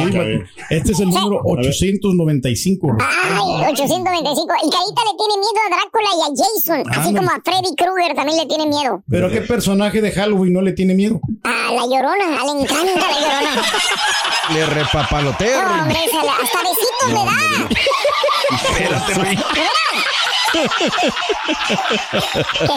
este 0.71 0.93
es 0.93 1.01
el 1.01 1.11
número 1.11 1.41
895. 1.45 2.97
Ay, 3.01 3.73
825. 3.73 4.55
Y 4.65 4.71
Carita 4.71 5.03
le 5.05 5.15
tiene 5.19 5.35
miedo 5.39 5.61
a 5.67 5.69
Drácula 5.77 6.09
y 6.17 6.21
a 6.23 6.29
Jason. 6.35 6.83
Así 6.99 7.15
como 7.15 7.29
a 7.31 7.41
Freddy 7.45 7.75
Krueger 7.77 7.88
también 8.15 8.39
le 8.39 8.47
tiene 8.47 8.67
miedo. 8.67 9.03
¿Pero 9.09 9.27
a 9.27 9.31
qué 9.31 9.41
personaje 9.43 10.01
de 10.01 10.13
Halloween 10.13 10.53
no 10.53 10.61
le 10.63 10.73
tiene 10.73 10.95
miedo? 10.95 11.21
A 11.45 11.73
la 11.73 11.83
llorona, 11.83 12.45
le 12.45 12.63
encanta 12.63 13.07
la 13.09 13.21
llorona. 13.21 13.63
Le 14.55 14.67
repapalotea. 14.67 15.63
No, 15.65 15.83
hombre, 15.83 15.99
se 16.11 16.17
le- 16.17 16.29
hasta 16.31 16.59
besitos 16.63 17.09
le 17.09 17.25
da. 17.25 17.39
Espérate, 18.57 19.15
güey. 19.15 19.39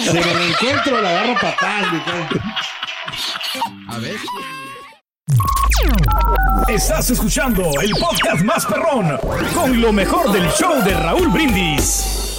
Si 0.04 0.14
me 0.14 0.34
lo 0.34 0.44
encuentro, 0.44 1.02
la 1.02 1.10
agarro 1.10 1.34
patada. 1.36 2.04
A 3.90 3.98
ver. 4.00 4.16
Estás 6.68 7.10
escuchando 7.10 7.64
el 7.82 7.92
podcast 7.92 8.44
más 8.44 8.66
perrón 8.66 9.18
con 9.54 9.82
lo 9.82 9.92
mejor 9.92 10.32
del 10.32 10.50
show 10.52 10.82
de 10.84 10.94
Raúl 10.94 11.28
Brindis. 11.30 12.31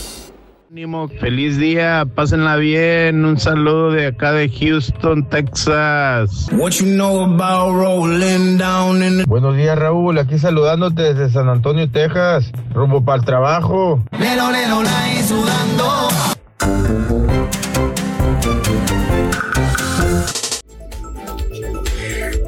Ánimo, 0.73 1.07
feliz 1.21 1.59
día, 1.59 2.07
pásenla 2.15 2.57
bien. 2.57 3.27
Un 3.27 3.39
saludo 3.39 3.91
de 3.91 4.07
acá 4.07 4.33
de 4.33 4.49
Houston, 4.49 5.29
Texas. 5.29 6.49
Buenos 9.27 9.55
días, 9.55 9.79
Raúl. 9.79 10.17
Aquí 10.19 10.39
saludándote 10.39 11.13
desde 11.13 11.29
San 11.29 11.51
Antonio, 11.51 11.91
Texas. 11.91 12.51
Rumbo 12.73 13.05
para 13.05 13.19
el 13.19 13.25
trabajo. 13.27 14.03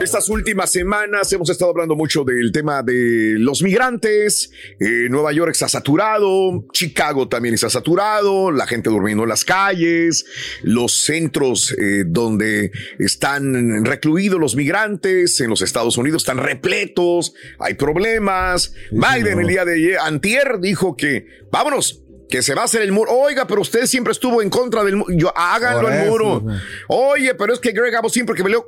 Estas 0.05 0.29
últimas 0.29 0.71
semanas 0.71 1.33
hemos 1.33 1.49
estado 1.49 1.71
hablando 1.71 1.97
mucho 1.97 2.25
del 2.25 2.53
tema 2.53 2.83
de 2.83 3.37
los 3.39 3.63
migrantes. 3.63 4.51
Eh, 4.79 5.09
Nueva 5.09 5.33
York 5.33 5.53
está 5.53 5.67
saturado, 5.67 6.67
Chicago 6.75 7.27
también 7.27 7.55
está 7.55 7.71
saturado, 7.71 8.51
la 8.51 8.67
gente 8.67 8.91
durmiendo 8.91 9.23
en 9.23 9.31
las 9.31 9.47
calles, 9.47 10.27
los 10.63 10.93
centros 10.93 11.75
eh, 11.79 12.05
donde 12.07 12.71
están 12.99 13.83
recluidos 13.87 14.39
los 14.39 14.57
migrantes 14.57 15.41
en 15.41 15.49
los 15.49 15.63
Estados 15.63 15.97
Unidos 15.97 16.23
están 16.23 16.37
repletos, 16.37 17.33
hay 17.59 17.73
problemas. 17.73 18.75
Biden 18.91 19.41
el 19.41 19.47
día 19.47 19.65
de 19.65 19.75
ayer, 19.75 19.99
antier, 20.01 20.61
dijo 20.61 20.97
que 20.97 21.27
vámonos, 21.51 22.03
que 22.29 22.43
se 22.43 22.55
va 22.55 22.61
a 22.61 22.65
hacer 22.67 22.83
el 22.83 22.93
muro. 22.93 23.11
Oiga, 23.11 23.47
pero 23.47 23.63
usted 23.63 23.87
siempre 23.87 24.13
estuvo 24.13 24.43
en 24.43 24.51
contra 24.51 24.85
del 24.85 24.97
muro. 24.97 25.33
Háganlo 25.35 25.89
el 25.89 26.11
muro. 26.11 26.45
Oye, 26.89 27.35
pero 27.35 27.55
es 27.55 27.59
que 27.59 27.73
Greg 27.73 27.97
Abbott 27.97 28.13
siempre 28.13 28.35
que 28.35 28.45
me 28.45 28.51
leo. 28.51 28.67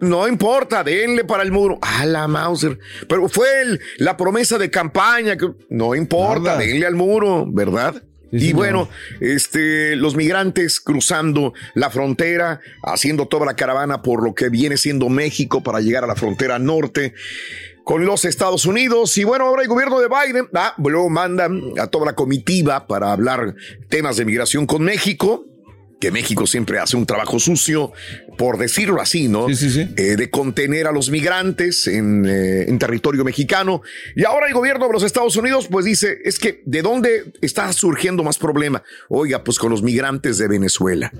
No 0.00 0.26
importa, 0.28 0.82
denle 0.84 1.24
para 1.24 1.42
el 1.42 1.52
muro. 1.52 1.78
A 1.82 2.04
la 2.06 2.26
Mauser. 2.28 2.78
Pero 3.08 3.28
fue 3.28 3.62
el- 3.62 3.80
la 3.98 4.16
promesa 4.16 4.58
de 4.58 4.70
campaña. 4.70 5.36
Que, 5.36 5.50
no 5.70 5.94
importa, 5.94 6.40
Nada. 6.52 6.58
denle 6.58 6.86
al 6.86 6.94
muro, 6.94 7.46
¿verdad? 7.48 8.02
Sí, 8.30 8.48
y 8.48 8.52
bueno, 8.52 8.88
este, 9.20 9.94
los 9.94 10.16
migrantes 10.16 10.80
cruzando 10.80 11.54
la 11.74 11.88
frontera, 11.90 12.60
haciendo 12.82 13.26
toda 13.28 13.46
la 13.46 13.54
caravana 13.54 14.02
por 14.02 14.24
lo 14.24 14.34
que 14.34 14.48
viene 14.48 14.76
siendo 14.76 15.08
México 15.08 15.62
para 15.62 15.80
llegar 15.80 16.02
a 16.02 16.08
la 16.08 16.16
frontera 16.16 16.58
norte 16.58 17.14
con 17.84 18.04
los 18.06 18.24
Estados 18.24 18.66
Unidos. 18.66 19.16
Y 19.18 19.24
bueno, 19.24 19.44
ahora 19.46 19.62
el 19.62 19.68
gobierno 19.68 20.00
de 20.00 20.08
Biden, 20.08 20.48
ah, 20.54 20.74
luego 20.78 21.08
mandan 21.10 21.60
a 21.78 21.86
toda 21.86 22.06
la 22.06 22.14
comitiva 22.14 22.88
para 22.88 23.12
hablar 23.12 23.54
temas 23.88 24.16
de 24.16 24.24
migración 24.24 24.66
con 24.66 24.82
México 24.82 25.44
que 26.04 26.10
México 26.10 26.46
siempre 26.46 26.78
hace 26.78 26.98
un 26.98 27.06
trabajo 27.06 27.38
sucio, 27.38 27.90
por 28.36 28.58
decirlo 28.58 29.00
así, 29.00 29.26
¿no? 29.26 29.48
Sí, 29.48 29.56
sí, 29.56 29.70
sí. 29.70 29.88
Eh, 29.96 30.16
de 30.16 30.28
contener 30.28 30.86
a 30.86 30.92
los 30.92 31.08
migrantes 31.08 31.86
en, 31.86 32.26
eh, 32.26 32.68
en 32.68 32.78
territorio 32.78 33.24
mexicano. 33.24 33.80
Y 34.14 34.24
ahora 34.24 34.46
el 34.46 34.52
gobierno 34.52 34.86
de 34.86 34.92
los 34.92 35.02
Estados 35.02 35.34
Unidos, 35.36 35.66
pues 35.70 35.86
dice, 35.86 36.18
es 36.26 36.38
que 36.38 36.60
¿de 36.66 36.82
dónde 36.82 37.32
está 37.40 37.72
surgiendo 37.72 38.22
más 38.22 38.36
problema? 38.36 38.82
Oiga, 39.08 39.44
pues 39.44 39.58
con 39.58 39.70
los 39.70 39.82
migrantes 39.82 40.36
de 40.36 40.46
Venezuela. 40.46 41.10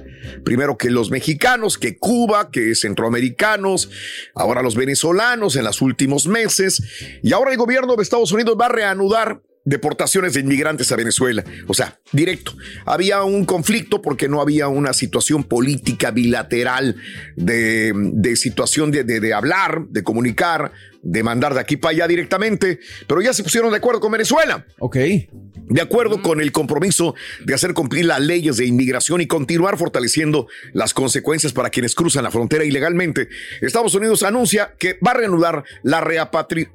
Primero 0.45 0.77
que 0.77 0.91
los 0.91 1.11
mexicanos, 1.11 1.79
que 1.79 1.97
Cuba, 1.97 2.51
que 2.51 2.75
centroamericanos, 2.75 3.89
ahora 4.35 4.61
los 4.61 4.77
venezolanos 4.77 5.57
en 5.57 5.65
los 5.65 5.81
últimos 5.81 6.27
meses. 6.27 6.83
Y 7.23 7.33
ahora 7.33 7.53
el 7.53 7.57
gobierno 7.57 7.97
de 7.97 8.03
Estados 8.03 8.33
Unidos 8.33 8.55
va 8.61 8.67
a 8.67 8.69
reanudar 8.69 9.41
deportaciones 9.65 10.35
de 10.35 10.41
inmigrantes 10.41 10.93
a 10.93 10.97
Venezuela. 10.97 11.43
O 11.67 11.75
sea, 11.75 11.99
directo. 12.13 12.55
Había 12.85 13.23
un 13.25 13.45
conflicto 13.45 14.03
porque 14.03 14.29
no 14.29 14.41
había 14.41 14.69
una 14.69 14.93
situación 14.93 15.45
política 15.45 16.11
bilateral 16.11 16.97
de, 17.37 17.93
de 17.95 18.37
situación 18.37 18.91
de, 18.91 19.05
de- 19.05 19.21
de 19.21 19.33
hablar, 19.33 19.87
de 19.89 20.03
comunicar, 20.03 20.73
de 21.03 21.23
mandar 21.23 21.55
de 21.55 21.61
aquí 21.61 21.77
para 21.77 21.93
allá 21.93 22.09
directamente, 22.09 22.79
pero 23.07 23.21
ya 23.23 23.33
se 23.33 23.43
pusieron 23.43 23.71
de 23.71 23.77
acuerdo 23.77 24.01
con 24.01 24.13
Venezuela. 24.13 24.67
Ok. 24.79 24.97
De 24.97 25.81
acuerdo 25.81 26.21
con 26.21 26.41
el 26.43 26.53
compromiso 26.53 27.15
de 27.45 27.55
hacer 27.55 27.73
cumplir 27.73 28.05
las 28.05 28.21
leyes 28.21 28.59
de 28.59 28.67
inmigración 28.67 29.21
y 29.23 29.27
continuar 29.27 29.79
fortaleciendo 29.79 30.47
las 30.75 30.93
consecuencias 30.93 31.53
para 31.55 31.71
quienes 31.71 31.95
cruzan 31.95 32.25
la 32.25 32.31
frontera 32.31 32.65
ilegalmente, 32.65 33.29
Estados 33.63 33.95
Unidos 33.95 34.23
anuncia 34.25 34.75
que 34.79 34.99
va 35.07 35.13
a 35.13 35.15
reanudar 35.15 35.65
la 35.83 36.03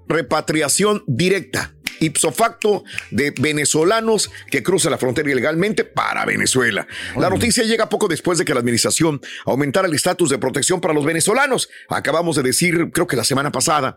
repatriación 0.08 1.04
directa 1.08 1.74
ipso 2.00 2.32
facto 2.32 2.84
de 3.12 3.32
venezolanos 3.32 4.32
que 4.50 4.64
cruzan 4.64 4.92
la 4.92 4.98
frontera 4.98 5.30
ilegalmente 5.30 5.84
para 5.84 6.26
Venezuela. 6.26 6.88
La 7.18 7.30
noticia 7.30 7.64
llega 7.64 7.90
poco 7.90 8.08
después 8.08 8.38
de 8.38 8.46
que 8.46 8.54
la 8.54 8.60
administración 8.60 9.22
aumentara 9.46 9.88
el 9.88 9.94
estatus 9.94 10.30
de 10.30 10.38
protección 10.38 10.82
para 10.82 10.94
los 10.94 11.06
venezolanos. 11.06 11.70
Acabamos 11.90 12.36
de 12.36 12.44
decir, 12.44 12.92
creo 12.94 13.08
que 13.08 13.16
la 13.16 13.24
semana 13.24 13.52
pasada, 13.52 13.96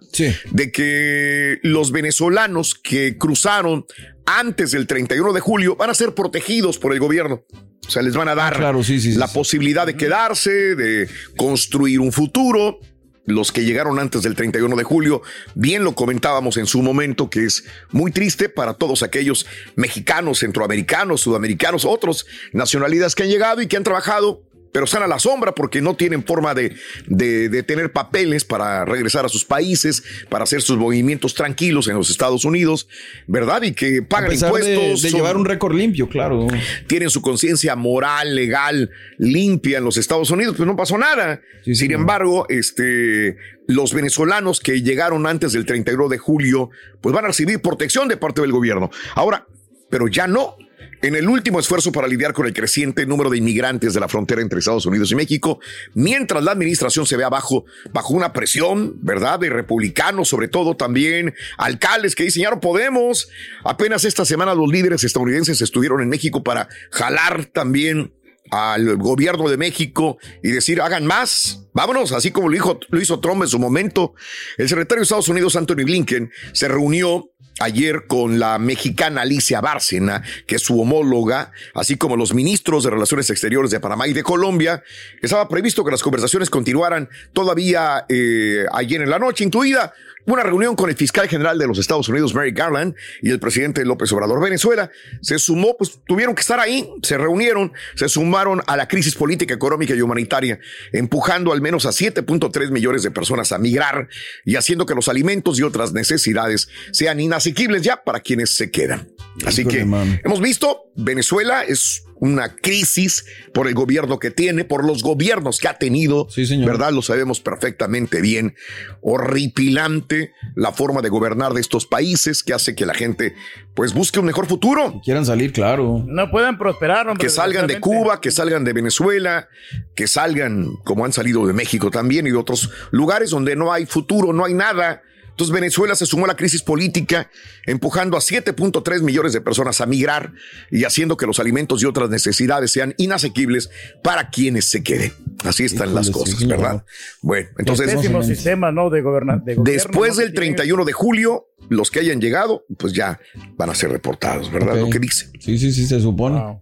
de 0.50 0.72
que 0.72 1.59
los 1.62 1.92
venezolanos 1.92 2.74
que 2.74 3.18
cruzaron 3.18 3.87
antes 4.26 4.70
del 4.70 4.87
31 4.87 5.33
de 5.33 5.40
julio 5.40 5.76
van 5.76 5.90
a 5.90 5.94
ser 5.94 6.14
protegidos 6.14 6.78
por 6.78 6.92
el 6.92 7.00
gobierno. 7.00 7.44
O 7.87 7.90
sea, 7.90 8.02
les 8.02 8.14
van 8.14 8.28
a 8.28 8.35
dar 8.35 8.61
la 8.61 9.28
posibilidad 9.28 9.87
de 9.87 9.96
quedarse, 9.96 10.76
de 10.76 11.09
construir 11.37 12.00
un 12.00 12.12
futuro. 12.12 12.78
Los 13.24 13.52
que 13.52 13.64
llegaron 13.64 14.00
antes 14.00 14.22
del 14.22 14.35
31 14.35 14.74
de 14.74 14.82
julio, 14.82 15.22
bien 15.54 15.85
lo 15.85 15.94
comentábamos 15.94 16.56
en 16.56 16.66
su 16.66 16.82
momento, 16.82 17.30
que 17.30 17.44
es 17.44 17.64
muy 17.90 18.11
triste 18.11 18.48
para 18.48 18.74
todos 18.74 19.04
aquellos 19.04 19.46
mexicanos, 19.76 20.40
centroamericanos, 20.40 21.20
sudamericanos, 21.20 21.85
otros 21.85 22.26
nacionalidades 22.52 23.14
que 23.14 23.22
han 23.22 23.28
llegado 23.28 23.62
y 23.62 23.68
que 23.68 23.76
han 23.76 23.85
trabajado 23.85 24.42
pero 24.72 24.87
están 24.87 25.02
a 25.02 25.06
la 25.06 25.18
sombra 25.18 25.52
porque 25.54 25.80
no 25.82 25.94
tienen 25.96 26.24
forma 26.24 26.54
de, 26.54 26.74
de, 27.06 27.48
de 27.50 27.62
tener 27.62 27.92
papeles 27.92 28.44
para 28.44 28.85
regresar 28.85 29.24
a 29.24 29.28
sus 29.28 29.44
países, 29.44 30.02
para 30.30 30.44
hacer 30.44 30.62
sus 30.62 30.78
movimientos 30.78 31.35
tranquilos 31.35 31.88
en 31.88 31.94
los 31.96 32.08
Estados 32.11 32.44
Unidos, 32.44 32.88
¿verdad? 33.26 33.62
Y 33.62 33.72
que 33.72 33.98
A 34.02 34.08
pagan 34.08 34.30
pesar 34.30 34.48
impuestos. 34.48 35.02
de 35.02 35.11
son- 35.11 35.18
llevar 35.20 35.37
un 35.37 35.44
récord 35.44 35.74
limpio, 35.74 36.08
claro. 36.08 36.46
tienen 36.87 37.11
su 37.11 37.20
conciencia 37.22 37.76
moral, 37.76 38.35
legal, 38.35 38.90
limpia 39.18 39.78
en 39.78 39.85
los 39.85 39.96
Estados 39.96 40.30
Unidos, 40.30 40.54
pues 40.56 40.66
no 40.66 40.74
pasó 40.76 40.96
nada. 40.98 41.40
Sin 41.64 41.92
embargo, 41.92 42.46
este, 42.48 43.37
los 43.68 43.92
venezolanos 43.94 44.58
que 44.61 44.82
llegaron 44.82 45.26
antes 45.26 45.52
del 45.52 45.66
31 45.66 46.08
de 46.08 46.18
julio, 46.18 46.70
pues 47.00 47.14
van 47.14 47.24
a 47.24 47.28
recibir 47.28 47.61
protección 47.61 48.08
de 48.08 48.16
parte 48.16 48.40
del 48.40 48.52
gobierno. 48.52 48.90
Ahora, 49.14 49.46
pero 49.90 50.08
ya 50.08 50.26
no. 50.26 50.56
En 51.02 51.16
el 51.16 51.28
último 51.28 51.58
esfuerzo 51.58 51.90
para 51.90 52.06
lidiar 52.06 52.32
con 52.32 52.46
el 52.46 52.52
creciente 52.52 53.06
número 53.06 53.28
de 53.28 53.38
inmigrantes 53.38 53.92
de 53.92 53.98
la 53.98 54.06
frontera 54.06 54.40
entre 54.40 54.60
Estados 54.60 54.86
Unidos 54.86 55.10
y 55.10 55.16
México, 55.16 55.58
mientras 55.94 56.44
la 56.44 56.52
administración 56.52 57.06
se 57.06 57.16
ve 57.16 57.24
abajo, 57.24 57.64
bajo 57.92 58.14
una 58.14 58.32
presión, 58.32 58.94
¿verdad? 59.02 59.40
De 59.40 59.50
republicanos, 59.50 60.28
sobre 60.28 60.46
todo 60.46 60.76
también 60.76 61.34
alcaldes 61.58 62.14
que 62.14 62.22
dicen, 62.22 62.44
ya 62.44 62.50
no 62.50 62.60
podemos. 62.60 63.28
Apenas 63.64 64.04
esta 64.04 64.24
semana 64.24 64.54
los 64.54 64.70
líderes 64.70 65.02
estadounidenses 65.02 65.60
estuvieron 65.60 66.02
en 66.02 66.08
México 66.08 66.44
para 66.44 66.68
jalar 66.92 67.46
también 67.46 68.14
al 68.52 68.96
gobierno 68.96 69.48
de 69.48 69.56
México 69.56 70.18
y 70.40 70.52
decir, 70.52 70.80
hagan 70.80 71.04
más, 71.04 71.66
vámonos, 71.72 72.12
así 72.12 72.30
como 72.30 72.48
lo, 72.48 72.54
dijo, 72.54 72.78
lo 72.90 73.00
hizo 73.00 73.18
Trump 73.18 73.42
en 73.42 73.48
su 73.48 73.58
momento. 73.58 74.14
El 74.56 74.68
secretario 74.68 75.00
de 75.00 75.04
Estados 75.04 75.28
Unidos, 75.28 75.56
Anthony 75.56 75.84
Blinken, 75.84 76.30
se 76.52 76.68
reunió 76.68 77.32
ayer 77.60 78.06
con 78.06 78.38
la 78.38 78.58
mexicana 78.58 79.22
Alicia 79.22 79.60
Bárcena, 79.60 80.22
que 80.46 80.56
es 80.56 80.62
su 80.62 80.80
homóloga, 80.80 81.52
así 81.74 81.96
como 81.96 82.16
los 82.16 82.34
ministros 82.34 82.84
de 82.84 82.90
Relaciones 82.90 83.30
Exteriores 83.30 83.70
de 83.70 83.80
Panamá 83.80 84.08
y 84.08 84.12
de 84.12 84.22
Colombia. 84.22 84.82
Estaba 85.20 85.48
previsto 85.48 85.84
que 85.84 85.90
las 85.90 86.02
conversaciones 86.02 86.50
continuaran 86.50 87.08
todavía 87.32 88.04
eh, 88.08 88.64
ayer 88.72 89.02
en 89.02 89.10
la 89.10 89.18
noche, 89.18 89.44
incluida 89.44 89.92
una 90.26 90.42
reunión 90.42 90.76
con 90.76 90.88
el 90.88 90.96
fiscal 90.96 91.28
general 91.28 91.58
de 91.58 91.66
los 91.66 91.78
Estados 91.78 92.08
Unidos, 92.08 92.34
Mary 92.34 92.52
Garland, 92.52 92.94
y 93.20 93.30
el 93.30 93.40
presidente 93.40 93.84
López 93.84 94.12
Obrador. 94.12 94.40
Venezuela 94.40 94.90
se 95.20 95.38
sumó, 95.38 95.76
pues 95.76 96.00
tuvieron 96.06 96.34
que 96.34 96.40
estar 96.40 96.60
ahí, 96.60 96.88
se 97.02 97.18
reunieron, 97.18 97.72
se 97.96 98.08
sumaron 98.08 98.62
a 98.66 98.76
la 98.76 98.86
crisis 98.86 99.14
política, 99.14 99.54
económica 99.54 99.94
y 99.94 100.00
humanitaria, 100.00 100.58
empujando 100.92 101.52
al 101.52 101.60
menos 101.60 101.86
a 101.86 101.90
7.3 101.90 102.70
millones 102.70 103.02
de 103.02 103.10
personas 103.10 103.52
a 103.52 103.58
migrar 103.58 104.08
y 104.44 104.56
haciendo 104.56 104.86
que 104.86 104.94
los 104.94 105.08
alimentos 105.08 105.58
y 105.58 105.62
otras 105.62 105.92
necesidades 105.92 106.68
sean 106.92 107.20
inasequibles 107.42 107.83
ya 107.83 108.02
para 108.02 108.20
quienes 108.20 108.50
se 108.50 108.70
quedan. 108.70 109.09
Así 109.46 109.64
que 109.64 109.81
hemos 109.81 110.40
visto, 110.40 110.90
Venezuela 110.94 111.62
es 111.64 112.05
una 112.16 112.55
crisis 112.55 113.24
por 113.52 113.66
el 113.66 113.74
gobierno 113.74 114.18
que 114.18 114.31
tiene, 114.31 114.64
por 114.64 114.85
los 114.85 115.02
gobiernos 115.02 115.59
que 115.59 115.68
ha 115.68 115.78
tenido, 115.78 116.28
¿verdad? 116.64 116.92
Lo 116.92 117.02
sabemos 117.02 117.40
perfectamente 117.40 118.20
bien. 118.20 118.55
Horripilante 119.00 120.33
la 120.55 120.72
forma 120.72 121.00
de 121.00 121.09
gobernar 121.09 121.55
de 121.55 121.61
estos 121.61 121.87
países 121.87 122.42
que 122.42 122.52
hace 122.52 122.76
que 122.76 122.87
la 122.87 122.94
gente 122.94 123.35
pues 123.74 123.94
busque 123.94 124.20
un 124.20 124.26
mejor 124.26 124.46
futuro. 124.46 125.00
Quieran 125.02 125.26
salir, 125.26 125.52
claro. 125.52 126.05
No 126.07 126.31
puedan 126.31 126.59
prosperar, 126.59 127.09
hombre. 127.09 127.26
Que 127.26 127.31
salgan 127.31 127.66
de 127.66 127.81
Cuba, 127.81 128.20
que 128.20 128.31
salgan 128.31 128.64
de 128.64 128.72
Venezuela, 128.74 129.48
que 129.96 130.07
salgan 130.07 130.76
como 130.85 131.05
han 131.05 131.12
salido 131.12 131.46
de 131.46 131.55
México 131.55 131.90
también 131.90 132.26
y 132.26 132.31
de 132.31 132.37
otros 132.37 132.70
lugares 132.90 133.31
donde 133.31 133.57
no 133.57 133.72
hay 133.72 133.87
futuro, 133.87 134.33
no 134.33 134.44
hay 134.44 134.55
nada 134.55 135.02
entonces 135.32 135.52
Venezuela 135.52 135.94
se 135.96 136.06
sumó 136.06 136.26
a 136.26 136.28
la 136.28 136.36
crisis 136.36 136.62
política, 136.62 137.30
empujando 137.66 138.16
a 138.16 138.20
7.3 138.20 139.02
millones 139.02 139.32
de 139.32 139.40
personas 139.40 139.80
a 139.80 139.86
migrar 139.86 140.32
y 140.70 140.84
haciendo 140.84 141.16
que 141.16 141.26
los 141.26 141.40
alimentos 141.40 141.82
y 141.82 141.86
otras 141.86 142.10
necesidades 142.10 142.70
sean 142.70 142.94
inasequibles 142.98 143.70
para 144.02 144.30
quienes 144.30 144.66
se 144.66 144.82
queden. 144.82 145.12
Así 145.44 145.64
están 145.64 145.94
las 145.94 146.10
cosas, 146.10 146.46
¿verdad? 146.46 146.84
Bueno, 147.22 147.48
entonces... 147.58 147.94
pésimo 147.94 148.22
sistema, 148.22 148.70
¿no? 148.72 148.90
De, 148.90 149.00
gobernar. 149.00 149.42
después 149.44 150.16
del 150.18 150.34
31 150.34 150.84
de 150.84 150.92
julio, 150.92 151.48
los 151.68 151.90
que 151.90 152.00
hayan 152.00 152.20
llegado, 152.20 152.64
pues 152.76 152.92
ya 152.92 153.18
van 153.56 153.70
a 153.70 153.74
ser 153.74 153.90
reportados, 153.90 154.52
¿verdad? 154.52 154.76
Lo 154.76 154.90
que 154.90 154.98
dice. 154.98 155.30
Sí, 155.40 155.58
sí, 155.58 155.72
sí, 155.72 155.86
se 155.86 156.00
supone. 156.00 156.60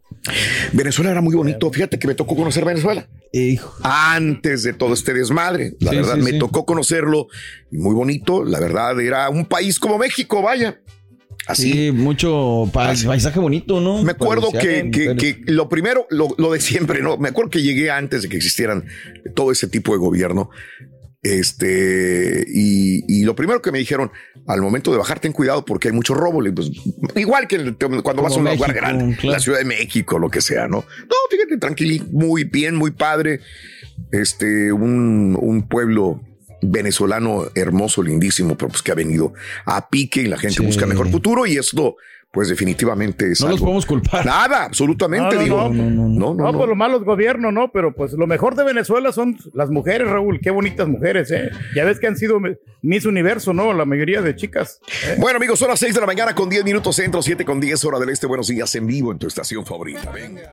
Venezuela 0.72 1.10
era 1.10 1.20
muy 1.20 1.34
bonito. 1.34 1.70
Fíjate 1.72 1.98
que 1.98 2.06
me 2.06 2.14
tocó 2.14 2.36
conocer 2.36 2.64
Venezuela. 2.64 3.08
Hijo. 3.32 3.74
Antes 3.82 4.62
de 4.62 4.72
todo 4.72 4.92
este 4.94 5.14
desmadre. 5.14 5.76
La 5.80 5.92
verdad, 5.92 6.16
me 6.16 6.34
tocó 6.34 6.66
conocerlo. 6.66 7.28
Y 7.70 7.78
muy 7.78 7.94
bonito. 7.94 8.44
La 8.44 8.59
verdad, 8.60 9.00
era 9.00 9.28
un 9.28 9.46
país 9.46 9.78
como 9.78 9.98
México, 9.98 10.42
vaya. 10.42 10.80
Así. 11.46 11.72
Sí, 11.72 11.92
mucho 11.92 12.70
paisaje 12.72 13.40
bonito, 13.40 13.80
¿no? 13.80 14.02
Me 14.02 14.12
acuerdo 14.12 14.52
que, 14.52 14.90
que, 14.90 15.40
lo 15.46 15.68
primero, 15.68 16.06
lo, 16.10 16.28
lo, 16.38 16.52
de 16.52 16.60
siempre, 16.60 17.02
¿no? 17.02 17.16
Me 17.16 17.30
acuerdo 17.30 17.50
que 17.50 17.62
llegué 17.62 17.90
antes 17.90 18.22
de 18.22 18.28
que 18.28 18.36
existieran 18.36 18.84
todo 19.34 19.50
ese 19.50 19.66
tipo 19.66 19.92
de 19.92 19.98
gobierno. 19.98 20.50
Este, 21.22 22.46
y, 22.48 23.24
lo 23.24 23.34
primero 23.34 23.60
que 23.60 23.72
me 23.72 23.78
dijeron, 23.78 24.10
al 24.46 24.62
momento 24.62 24.90
de 24.90 24.98
bajar, 24.98 25.20
ten 25.20 25.32
cuidado 25.32 25.64
porque 25.64 25.88
hay 25.88 25.94
mucho 25.94 26.14
robo. 26.14 26.40
Pues, 26.54 26.70
igual 27.16 27.46
que 27.46 27.74
cuando 28.02 28.22
vas 28.22 28.32
a 28.32 28.36
un 28.36 28.44
lugar 28.44 28.72
grande, 28.72 29.18
la 29.24 29.38
Ciudad 29.38 29.58
de 29.58 29.64
México, 29.64 30.18
lo 30.18 30.30
que 30.30 30.40
sea, 30.40 30.66
¿no? 30.66 30.78
No, 30.78 31.16
fíjate, 31.30 31.58
tranquilo, 31.58 32.04
muy 32.12 32.44
bien, 32.44 32.74
muy 32.74 32.90
padre. 32.92 33.40
Este, 34.12 34.72
un, 34.72 35.36
un 35.38 35.68
pueblo 35.68 36.22
venezolano 36.62 37.46
hermoso, 37.54 38.02
lindísimo, 38.02 38.56
pero 38.56 38.68
pues 38.68 38.82
que 38.82 38.92
ha 38.92 38.94
venido 38.94 39.32
a 39.64 39.88
pique 39.88 40.22
y 40.22 40.26
la 40.26 40.38
gente 40.38 40.62
busca 40.62 40.86
mejor 40.86 41.10
futuro 41.10 41.46
y 41.46 41.56
esto 41.56 41.96
pues 42.32 42.48
definitivamente 42.48 43.32
es 43.32 43.40
No 43.40 43.48
los 43.48 43.60
podemos 43.60 43.86
culpar. 43.86 44.24
Nada, 44.24 44.64
absolutamente, 44.64 45.34
no, 45.34 45.42
digo. 45.42 45.56
No, 45.68 45.90
no, 45.90 46.08
no. 46.08 46.34
No, 46.34 46.52
no, 46.52 46.58
por 46.58 46.68
lo 46.68 46.76
malo 46.76 47.00
gobierno, 47.00 47.50
no, 47.50 47.72
pero 47.72 47.92
pues 47.92 48.12
lo 48.12 48.26
mejor 48.26 48.54
de 48.54 48.64
Venezuela 48.64 49.12
son 49.12 49.36
las 49.52 49.70
mujeres, 49.70 50.08
Raúl. 50.08 50.40
Qué 50.40 50.50
bonitas 50.50 50.86
mujeres, 50.86 51.30
¿eh? 51.32 51.50
Ya 51.74 51.84
ves 51.84 51.98
que 51.98 52.06
han 52.06 52.16
sido 52.16 52.38
Miss 52.82 53.04
Universo, 53.04 53.52
¿no? 53.52 53.72
La 53.72 53.84
mayoría 53.84 54.22
de 54.22 54.36
chicas. 54.36 54.80
¿eh? 55.06 55.16
Bueno, 55.18 55.38
amigos, 55.38 55.58
son 55.58 55.68
las 55.68 55.80
6 55.80 55.94
de 55.94 56.00
la 56.00 56.06
mañana 56.06 56.34
con 56.34 56.48
10 56.48 56.64
minutos 56.64 56.94
centro, 56.94 57.20
7 57.20 57.44
con 57.44 57.60
10 57.60 57.84
hora 57.84 57.98
del 57.98 58.10
este. 58.10 58.26
Buenos 58.26 58.46
días 58.46 58.72
en 58.76 58.86
vivo 58.86 59.10
en 59.10 59.18
tu 59.18 59.26
estación 59.26 59.66
favorita. 59.66 60.10
Venga. 60.12 60.52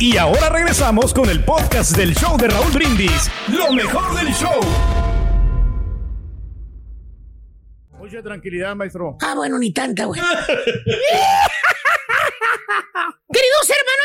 Y 0.00 0.16
ahora 0.16 0.48
regresamos 0.48 1.14
con 1.14 1.30
el 1.30 1.44
podcast 1.44 1.96
del 1.96 2.14
show 2.16 2.36
de 2.36 2.48
Raúl 2.48 2.72
Brindis, 2.72 3.30
lo 3.48 3.72
mejor 3.72 4.12
del 4.16 4.34
show. 4.34 4.60
Mucha 7.92 8.20
tranquilidad, 8.20 8.74
maestro. 8.74 9.16
Ah, 9.22 9.34
bueno, 9.36 9.56
ni 9.58 9.72
tanta, 9.72 10.06
güey. 10.06 10.20
Queridos 13.32 13.70
hermanos, 13.70 14.04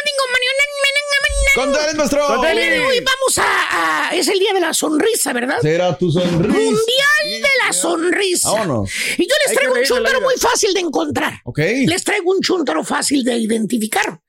Contales, 1.59 1.95
maestro. 1.95 2.25
Hoy 2.25 2.99
vamos 3.01 3.37
a, 3.37 4.09
Es 4.13 4.27
el 4.29 4.39
día 4.39 4.53
de 4.53 4.61
la 4.61 4.73
sonrisa, 4.73 5.33
¿verdad? 5.33 5.59
Será 5.61 5.97
tu 5.97 6.09
sonrisa. 6.09 6.57
Mundial 6.57 7.41
de 7.41 7.49
la 7.65 7.73
sonrisa. 7.73 8.51
Vámonos. 8.51 8.89
Y 9.17 9.23
yo 9.27 9.35
les 9.45 9.55
traigo 9.55 9.73
un 9.73 9.83
chúntaro 9.83 10.21
muy 10.21 10.35
fácil 10.37 10.73
de 10.73 10.79
encontrar. 10.79 11.41
Ok. 11.43 11.59
Les 11.85 12.03
traigo 12.03 12.31
un 12.31 12.39
chúntaro 12.41 12.83
fácil 12.83 13.23
de 13.23 13.37
identificar. 13.37 14.21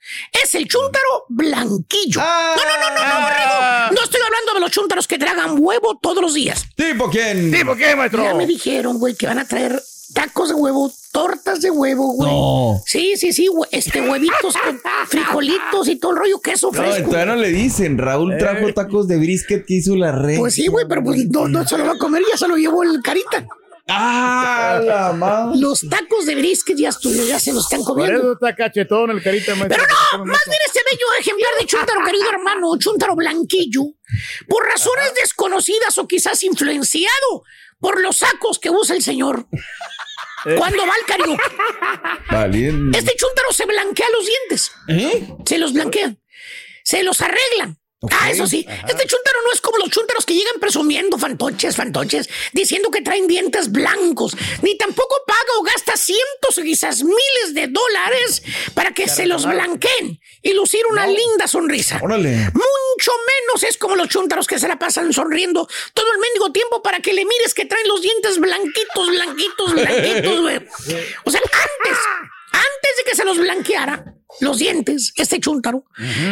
Es 0.42 0.54
el 0.56 0.66
chúntaro 0.66 1.26
blanquillo. 1.28 2.20
Ah. 2.20 2.56
no, 2.56 2.64
no, 2.64 2.78
no, 2.80 2.94
no, 2.94 3.14
no, 3.14 3.20
borrego. 3.20 3.94
No 3.94 4.02
estoy 4.02 4.20
hablando 4.20 4.54
de 4.54 4.60
los 4.60 4.70
chúntaros 4.70 5.06
que 5.06 5.18
tragan 5.18 5.56
huevo 5.58 5.98
todos 6.02 6.20
los 6.20 6.34
días. 6.34 6.66
¿Tipo 6.74 7.08
quién? 7.10 7.52
¿Tipo 7.52 7.76
quién, 7.76 7.96
maestro? 7.96 8.24
Ya 8.24 8.34
me 8.34 8.46
dijeron, 8.46 8.98
güey, 8.98 9.14
que 9.14 9.26
van 9.26 9.38
a 9.38 9.46
traer 9.46 9.80
tacos 10.14 10.49
de 10.49 10.55
huevo, 10.55 10.92
tortas 11.12 11.61
de 11.61 11.70
huevo, 11.70 12.12
güey. 12.12 12.31
No. 12.31 12.81
Sí, 12.87 13.14
sí, 13.16 13.33
sí, 13.33 13.49
hue- 13.49 13.68
este 13.70 14.01
huevitos 14.09 14.55
con 14.57 14.81
frijolitos 15.09 15.88
y 15.88 15.96
todo 15.96 16.12
el 16.12 16.18
rollo, 16.18 16.40
queso 16.40 16.70
No, 16.73 16.81
fresco. 16.83 17.11
todavía 17.11 17.35
no 17.35 17.40
le 17.40 17.49
dicen. 17.51 17.99
Raúl 17.99 18.37
trajo 18.38 18.73
tacos 18.75 19.09
de 19.09 19.18
brisket 19.18 19.64
que 19.66 19.75
hizo 19.75 19.96
la 19.96 20.12
red. 20.12 20.38
Pues 20.38 20.55
sí, 20.55 20.66
güey, 20.68 20.87
pero 20.88 21.03
pues 21.03 21.27
no, 21.31 21.49
no 21.49 21.66
se 21.66 21.77
lo 21.79 21.87
va 21.87 21.92
a 21.92 21.99
comer, 21.99 22.23
ya 22.31 22.37
se 22.37 22.49
lo 22.49 22.57
llevó 22.57 22.83
el 22.83 23.01
carita. 23.03 23.46
¡Ah, 23.92 24.81
la 24.85 25.12
madre! 25.12 25.59
Los 25.59 25.81
tacos 25.88 26.25
de 26.25 26.37
brisket 26.37 26.77
ya, 26.77 26.90
ya 27.27 27.40
se 27.40 27.53
los 27.53 27.64
están 27.64 27.81
Por 27.81 27.94
comiendo. 27.96 28.18
eso 28.20 28.33
está 28.35 28.55
cachetón 28.55 29.11
el 29.11 29.20
carita, 29.20 29.55
maestro. 29.57 29.83
Pero 29.83 30.18
no, 30.18 30.25
más 30.27 30.40
bien 30.46 30.59
este 30.66 30.81
bello 30.88 31.07
ejemplar 31.18 31.51
de 31.59 31.66
chúntaro, 31.66 32.01
querido 32.05 32.31
hermano, 32.31 32.77
chúntaro 32.79 33.16
blanquillo, 33.16 33.83
por 34.49 34.64
razones 34.64 35.12
desconocidas 35.20 35.99
o 35.99 36.07
quizás 36.07 36.40
influenciado 36.44 37.42
por 37.80 38.00
los 38.00 38.18
sacos 38.18 38.58
que 38.58 38.70
usa 38.70 38.94
el 38.94 39.02
señor. 39.02 39.46
Cuando 40.56 40.86
va 40.86 40.92
al 40.94 41.06
karaoke. 41.06 41.42
Valiente. 42.30 42.98
Este 42.98 43.14
chúntaro 43.16 43.52
se 43.52 43.66
blanquea 43.66 44.06
los 44.10 44.26
dientes. 44.26 44.72
¿Eh? 44.88 45.34
Se 45.44 45.58
los 45.58 45.72
blanquea. 45.72 46.16
Se 46.84 47.02
los 47.02 47.20
Ah, 48.10 48.30
eso 48.30 48.46
sí. 48.46 48.66
Este 48.88 49.06
chuntaro 49.06 49.42
no 49.44 49.52
es 49.52 49.60
como 49.60 49.76
los 49.76 49.90
chuntaros 49.90 50.24
que 50.24 50.34
llegan 50.34 50.58
presumiendo 50.58 51.18
fantoches, 51.18 51.76
fantoches, 51.76 52.30
diciendo 52.52 52.90
que 52.90 53.02
traen 53.02 53.26
dientes 53.26 53.70
blancos, 53.70 54.34
ni 54.62 54.74
tampoco 54.78 55.16
paga 55.26 55.58
o 55.58 55.62
gasta 55.62 55.98
cientos 55.98 56.56
o 56.56 56.62
quizás 56.62 57.04
miles 57.04 57.52
de 57.52 57.66
dólares 57.66 58.42
para 58.72 58.92
que 58.92 59.06
se 59.06 59.26
los 59.26 59.44
blanqueen 59.44 60.18
y 60.40 60.54
lucir 60.54 60.80
una 60.90 61.06
linda 61.06 61.46
sonrisa. 61.46 62.00
Órale. 62.02 62.36
Mucho 62.36 63.12
menos 63.12 63.64
es 63.64 63.76
como 63.76 63.96
los 63.96 64.08
chuntaros 64.08 64.46
que 64.46 64.58
se 64.58 64.66
la 64.66 64.78
pasan 64.78 65.12
sonriendo 65.12 65.68
todo 65.92 66.10
el 66.10 66.18
mendigo 66.20 66.52
tiempo 66.52 66.82
para 66.82 67.00
que 67.00 67.12
le 67.12 67.26
mires 67.26 67.52
que 67.52 67.66
traen 67.66 67.86
los 67.86 68.00
dientes 68.00 68.38
blanquitos, 68.38 69.10
blanquitos, 69.10 69.74
blanquitos, 69.74 70.40
güey. 70.40 70.56
O 71.24 71.30
sea, 71.30 71.40
antes, 71.40 71.98
antes 72.52 72.96
de 72.96 73.04
que 73.04 73.14
se 73.14 73.24
los 73.24 73.36
blanqueara 73.36 74.19
los 74.40 74.58
dientes, 74.58 75.12
este 75.16 75.40
chúntaro, 75.40 75.84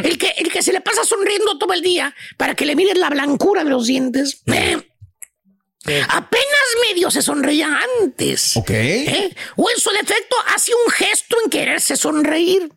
el, 0.05 0.19
que, 0.19 0.29
el 0.39 0.51
que 0.53 0.63
se 0.63 0.73
le 0.73 0.81
pasa 0.81 1.05
sonriendo 1.05 1.59
todo 1.59 1.73
el 1.73 1.83
día 1.83 2.15
para 2.37 2.55
que 2.55 2.65
le 2.65 2.77
mires 2.77 2.97
la 2.97 3.11
blancura 3.11 3.65
de 3.65 3.71
los 3.71 3.87
dientes, 3.87 4.43
eh, 4.47 6.05
apenas 6.09 6.67
medio 6.89 7.11
se 7.11 7.23
sonreía 7.23 7.81
antes. 8.01 8.57
Ok. 8.57 8.71
¿eh? 8.71 9.35
O 9.57 9.69
en 9.71 9.81
su 9.81 9.91
defecto 9.91 10.37
hace 10.55 10.73
un 10.75 10.93
gesto 10.93 11.37
en 11.45 11.51
quererse 11.51 11.97
sonreír. 11.97 12.71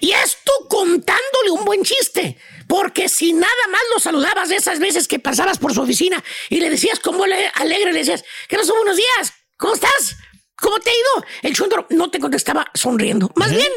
Y 0.00 0.12
esto 0.12 0.52
contándole 0.68 1.50
un 1.50 1.64
buen 1.64 1.82
chiste. 1.82 2.38
Porque 2.66 3.08
si 3.08 3.32
nada 3.32 3.66
más 3.70 3.80
lo 3.92 4.00
saludabas 4.00 4.48
de 4.48 4.56
esas 4.56 4.78
veces 4.78 5.08
que 5.08 5.18
pasabas 5.18 5.58
por 5.58 5.74
su 5.74 5.82
oficina 5.82 6.22
y 6.48 6.60
le 6.60 6.70
decías 6.70 7.00
como 7.00 7.24
alegre, 7.24 7.92
le 7.92 7.98
decías, 7.98 8.24
¿qué 8.48 8.56
pasó? 8.56 8.74
Buenos 8.76 8.96
días, 8.96 9.32
¿cómo 9.56 9.74
estás? 9.74 10.16
¿Cómo 10.54 10.78
te 10.78 10.90
ha 10.90 10.92
ido? 10.92 11.26
El 11.42 11.54
chúntaro 11.54 11.86
no 11.90 12.10
te 12.10 12.20
contestaba 12.20 12.70
sonriendo. 12.74 13.32
Más 13.34 13.50
bien, 13.50 13.72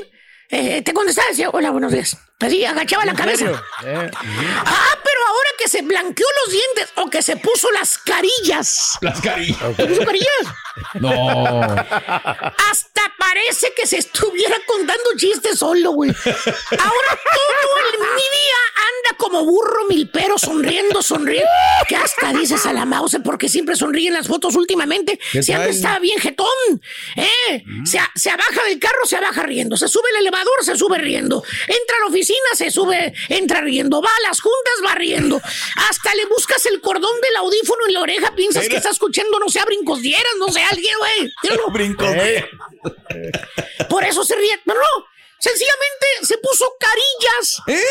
eh, 0.56 0.82
te 0.84 0.94
contestaba 0.94 1.28
hola, 1.52 1.72
buenos 1.72 1.92
días. 1.92 2.18
Así, 2.40 2.66
agachaba 2.66 3.06
la 3.06 3.14
cabeza. 3.14 3.46
Eh. 3.86 4.12
Ah, 4.66 4.98
pero 5.04 5.20
ahora 5.28 5.50
que 5.58 5.68
se 5.70 5.82
blanqueó 5.82 6.28
los 6.46 6.54
dientes 6.54 6.90
o 6.98 7.10
que 7.10 7.22
se 7.22 7.38
puso 7.38 7.72
las 7.72 7.98
carillas. 8.00 8.98
Las 9.02 9.22
carillas. 9.22 9.58
¿Se 9.78 9.86
puso 9.86 10.04
carillas? 10.06 10.28
No. 10.96 11.64
Hasta 11.64 13.02
parece 13.18 13.74
que 13.76 13.88
se 13.88 13.98
estuviera 13.98 14.58
contando 14.68 15.04
chistes 15.18 15.60
solo, 15.60 15.92
güey. 15.92 16.10
Ahora 16.10 17.10
todo 17.10 17.78
el 17.94 18.00
mi 18.00 18.22
día 18.22 18.60
anda 18.76 19.18
como 19.18 19.46
burro 19.46 19.86
milpero, 19.88 20.38
sonriendo, 20.38 21.02
sonriendo. 21.02 21.48
Que 21.88 21.96
hasta 21.96 22.34
dices 22.34 22.66
a 22.66 22.74
la 22.74 22.86
mouse 22.86 23.18
porque 23.24 23.48
siempre 23.48 23.76
sonríe 23.78 24.08
en 24.10 24.16
las 24.16 24.28
fotos 24.28 24.56
últimamente. 24.56 25.18
¿Qué 25.32 25.42
Si 25.44 25.54
antes 25.54 25.68
trae? 25.68 25.76
estaba 25.78 26.00
bien 26.00 26.20
jetón. 26.20 26.48
¿eh? 27.16 27.64
Se, 27.86 28.00
a- 28.00 28.12
se 28.16 28.30
abaja 28.32 28.64
del 28.68 28.80
carro, 28.80 29.06
se 29.06 29.16
abaja 29.16 29.44
riendo. 29.44 29.78
Se 29.78 29.88
sube 29.88 30.10
el 30.12 30.18
elevador, 30.22 30.43
se 30.62 30.78
sube 30.78 30.98
riendo. 30.98 31.44
Entra 31.68 31.98
a 31.98 32.00
la 32.02 32.08
oficina, 32.08 32.38
se 32.56 32.72
sube, 32.72 33.14
entra 33.30 33.62
riendo. 33.62 34.02
Va 34.02 34.10
a 34.10 34.28
las 34.28 34.40
juntas, 34.42 34.74
va 34.86 34.96
riendo. 34.96 35.42
Hasta 35.90 36.16
le 36.16 36.26
buscas 36.26 36.66
el 36.66 36.82
cordón 36.82 37.20
del 37.22 37.36
audífono 37.38 37.88
en 37.88 37.94
la 37.94 38.02
oreja, 38.02 38.36
piensas 38.36 38.68
que 38.68 38.78
está 38.78 38.90
escuchando, 38.90 39.40
no 39.40 39.50
sé, 39.50 39.60
a 39.60 39.66
brincos 39.66 40.02
dieras, 40.02 40.34
no 40.40 40.48
sé, 40.50 40.62
alguien, 40.64 40.96
güey. 40.98 41.34
Brincos. 41.74 42.10
Por 43.90 44.04
eso 44.04 44.24
se 44.24 44.36
ríe. 44.36 44.62
No, 44.66 44.74
no. 44.74 45.13
Sencillamente 45.44 46.06
se 46.22 46.38
puso 46.38 46.66
carillas. 46.80 47.84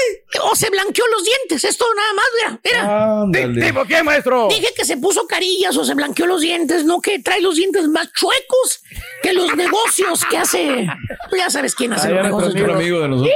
O 0.45 0.57
se 0.57 0.71
blanqueó 0.71 1.05
los 1.09 1.23
dientes. 1.23 1.65
Esto 1.65 1.85
nada 1.95 2.13
más, 2.15 2.25
mira. 2.39 2.61
mira. 2.65 3.23
Ándale. 3.25 3.67
¿Tipo 3.67 3.85
qué, 3.85 4.03
maestro? 4.03 4.49
Dije 4.49 4.73
que 4.75 4.87
se 4.87 4.97
puso 4.97 5.27
carillas 5.27 5.77
o 5.77 5.85
se 5.85 5.93
blanqueó 5.93 6.25
los 6.25 6.41
dientes, 6.41 6.87
no 6.87 7.03
que 7.03 7.19
trae 7.19 7.43
los 7.43 7.57
dientes 7.57 7.87
más 7.89 8.11
chuecos 8.15 8.81
que 9.23 9.35
los 9.35 9.55
negocios 9.55 10.25
que 10.31 10.39
hace. 10.39 10.87
Ya 11.37 11.51
sabes 11.51 11.75
quién 11.75 11.93
hace 11.93 12.09
Ah, 12.09 12.13
los 12.13 12.23
negocios. 12.25 12.55
nuestro 12.55 12.75
amigo 12.75 13.01
de 13.01 13.09
nosotros. 13.09 13.35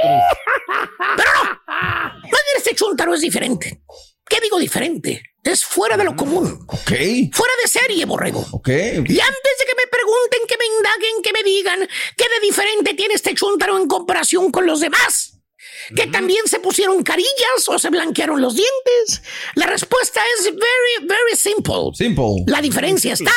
Pero 1.15 1.29
no. 1.35 1.43
Más 1.67 2.21
bien 2.23 2.57
este 2.57 2.73
chuntaro 2.73 3.13
es 3.13 3.21
diferente. 3.21 3.81
¿Qué 4.27 4.39
digo 4.41 4.57
diferente? 4.57 5.21
Es 5.47 5.63
fuera 5.63 5.95
de 5.95 6.03
lo 6.03 6.13
común. 6.13 6.65
Ok. 6.67 6.91
Fuera 7.31 7.53
de 7.63 7.69
serie, 7.69 8.03
borrego. 8.03 8.45
Ok. 8.51 8.67
Y 8.67 9.19
antes 9.19 9.53
de 9.59 9.65
que 9.65 9.75
me 9.77 9.87
pregunten, 9.89 10.41
que 10.45 10.57
me 10.57 10.65
indaguen, 10.65 11.21
que 11.23 11.31
me 11.31 11.41
digan 11.41 11.87
qué 12.17 12.25
de 12.25 12.45
diferente 12.45 12.93
tiene 12.95 13.13
este 13.13 13.33
chúntaro 13.33 13.77
en 13.77 13.87
comparación 13.87 14.51
con 14.51 14.65
los 14.65 14.81
demás, 14.81 15.39
que 15.95 16.07
también 16.07 16.45
se 16.47 16.59
pusieron 16.59 17.01
carillas 17.01 17.67
o 17.67 17.79
se 17.79 17.89
blanquearon 17.89 18.41
los 18.41 18.55
dientes, 18.55 19.21
la 19.55 19.67
respuesta 19.67 20.19
es 20.37 20.47
very, 20.47 21.07
very 21.07 21.37
simple. 21.37 21.93
Simple. 21.93 22.43
La 22.47 22.61
diferencia 22.61 23.13
está 23.13 23.31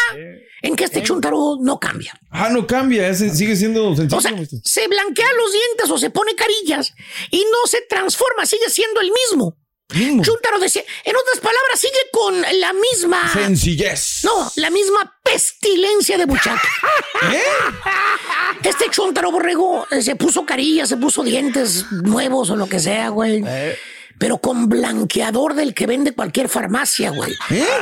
en 0.62 0.74
que 0.74 0.84
este 0.84 1.04
chúntaro 1.04 1.58
no 1.60 1.78
cambia. 1.78 2.18
Ah, 2.32 2.48
no 2.50 2.66
cambia, 2.66 3.08
ese 3.08 3.32
sigue 3.32 3.54
siendo 3.54 3.94
sencillo. 3.94 4.18
O 4.18 4.20
sea, 4.20 4.32
se 4.64 4.88
blanquea 4.88 5.32
los 5.36 5.52
dientes 5.52 5.90
o 5.90 5.96
se 5.96 6.10
pone 6.10 6.34
carillas 6.34 6.92
y 7.30 7.38
no 7.38 7.68
se 7.68 7.82
transforma, 7.82 8.46
sigue 8.46 8.68
siendo 8.68 9.00
el 9.00 9.12
mismo. 9.12 9.56
Chúntaro 9.90 10.58
decía, 10.58 10.82
en 11.04 11.16
otras 11.16 11.38
palabras, 11.38 11.80
sigue 11.80 11.98
con 12.12 12.40
la 12.60 12.72
misma. 12.72 13.32
Sencillez. 13.32 14.20
No, 14.24 14.50
la 14.56 14.70
misma 14.70 15.18
pestilencia 15.22 16.16
de 16.18 16.26
buchaca. 16.26 16.68
Este 18.62 18.90
chúntaro 18.90 19.30
borrego 19.30 19.86
eh, 19.90 20.02
se 20.02 20.16
puso 20.16 20.44
carillas, 20.44 20.88
se 20.88 20.96
puso 20.96 21.22
dientes 21.22 21.90
nuevos 21.90 22.50
o 22.50 22.56
lo 22.56 22.68
que 22.68 22.78
sea, 22.78 23.08
güey. 23.08 23.42
Pero 24.20 24.36
con 24.38 24.68
blanqueador 24.68 25.54
del 25.54 25.72
que 25.74 25.86
vende 25.86 26.12
cualquier 26.12 26.50
farmacia, 26.50 27.08
güey. 27.10 27.32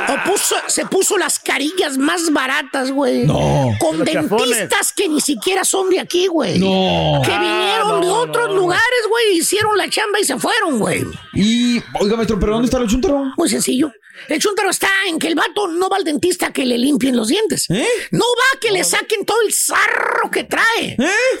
O 0.07 0.31
puso, 0.31 0.55
se 0.67 0.85
puso 0.85 1.17
las 1.17 1.37
carillas 1.37 1.97
más 1.97 2.31
baratas, 2.31 2.91
güey. 2.91 3.25
No. 3.25 3.73
Con 3.79 3.99
Los 3.99 4.07
chafones. 4.09 4.49
dentistas 4.57 4.93
que 4.93 5.09
ni 5.09 5.19
siquiera 5.19 5.65
son 5.65 5.89
de 5.89 5.99
aquí, 5.99 6.27
güey. 6.27 6.57
No. 6.57 7.21
Que 7.25 7.31
Ah, 7.33 7.39
vinieron 7.41 7.99
no, 7.99 8.05
de 8.05 8.09
otros 8.09 8.47
no, 8.47 8.53
no. 8.55 8.61
lugares, 8.61 9.01
güey. 9.09 9.37
Hicieron 9.39 9.77
la 9.77 9.89
chamba 9.89 10.17
y 10.19 10.23
se 10.23 10.39
fueron, 10.39 10.79
güey. 10.79 11.03
Y, 11.33 11.81
oiga, 11.99 12.15
maestro, 12.15 12.39
¿pero 12.39 12.53
dónde 12.53 12.67
está 12.67 12.77
el 12.77 12.87
chuntaro? 12.87 13.21
Muy 13.35 13.49
sencillo. 13.49 13.91
El 14.27 14.37
chúntaro 14.41 14.69
está 14.69 14.89
en 15.07 15.17
que 15.17 15.27
el 15.29 15.35
vato 15.35 15.67
no 15.69 15.87
va 15.87 15.95
al 15.95 16.03
dentista 16.03 16.47
a 16.47 16.51
que 16.51 16.65
le 16.65 16.77
limpien 16.77 17.15
los 17.15 17.29
dientes. 17.29 17.69
¿Eh? 17.69 17.87
No 18.11 18.25
va 18.25 18.57
a 18.57 18.59
que 18.59 18.69
le 18.69 18.83
saquen 18.83 19.25
todo 19.25 19.37
el 19.47 19.53
sarro 19.53 20.29
que 20.29 20.43
trae. 20.43 20.97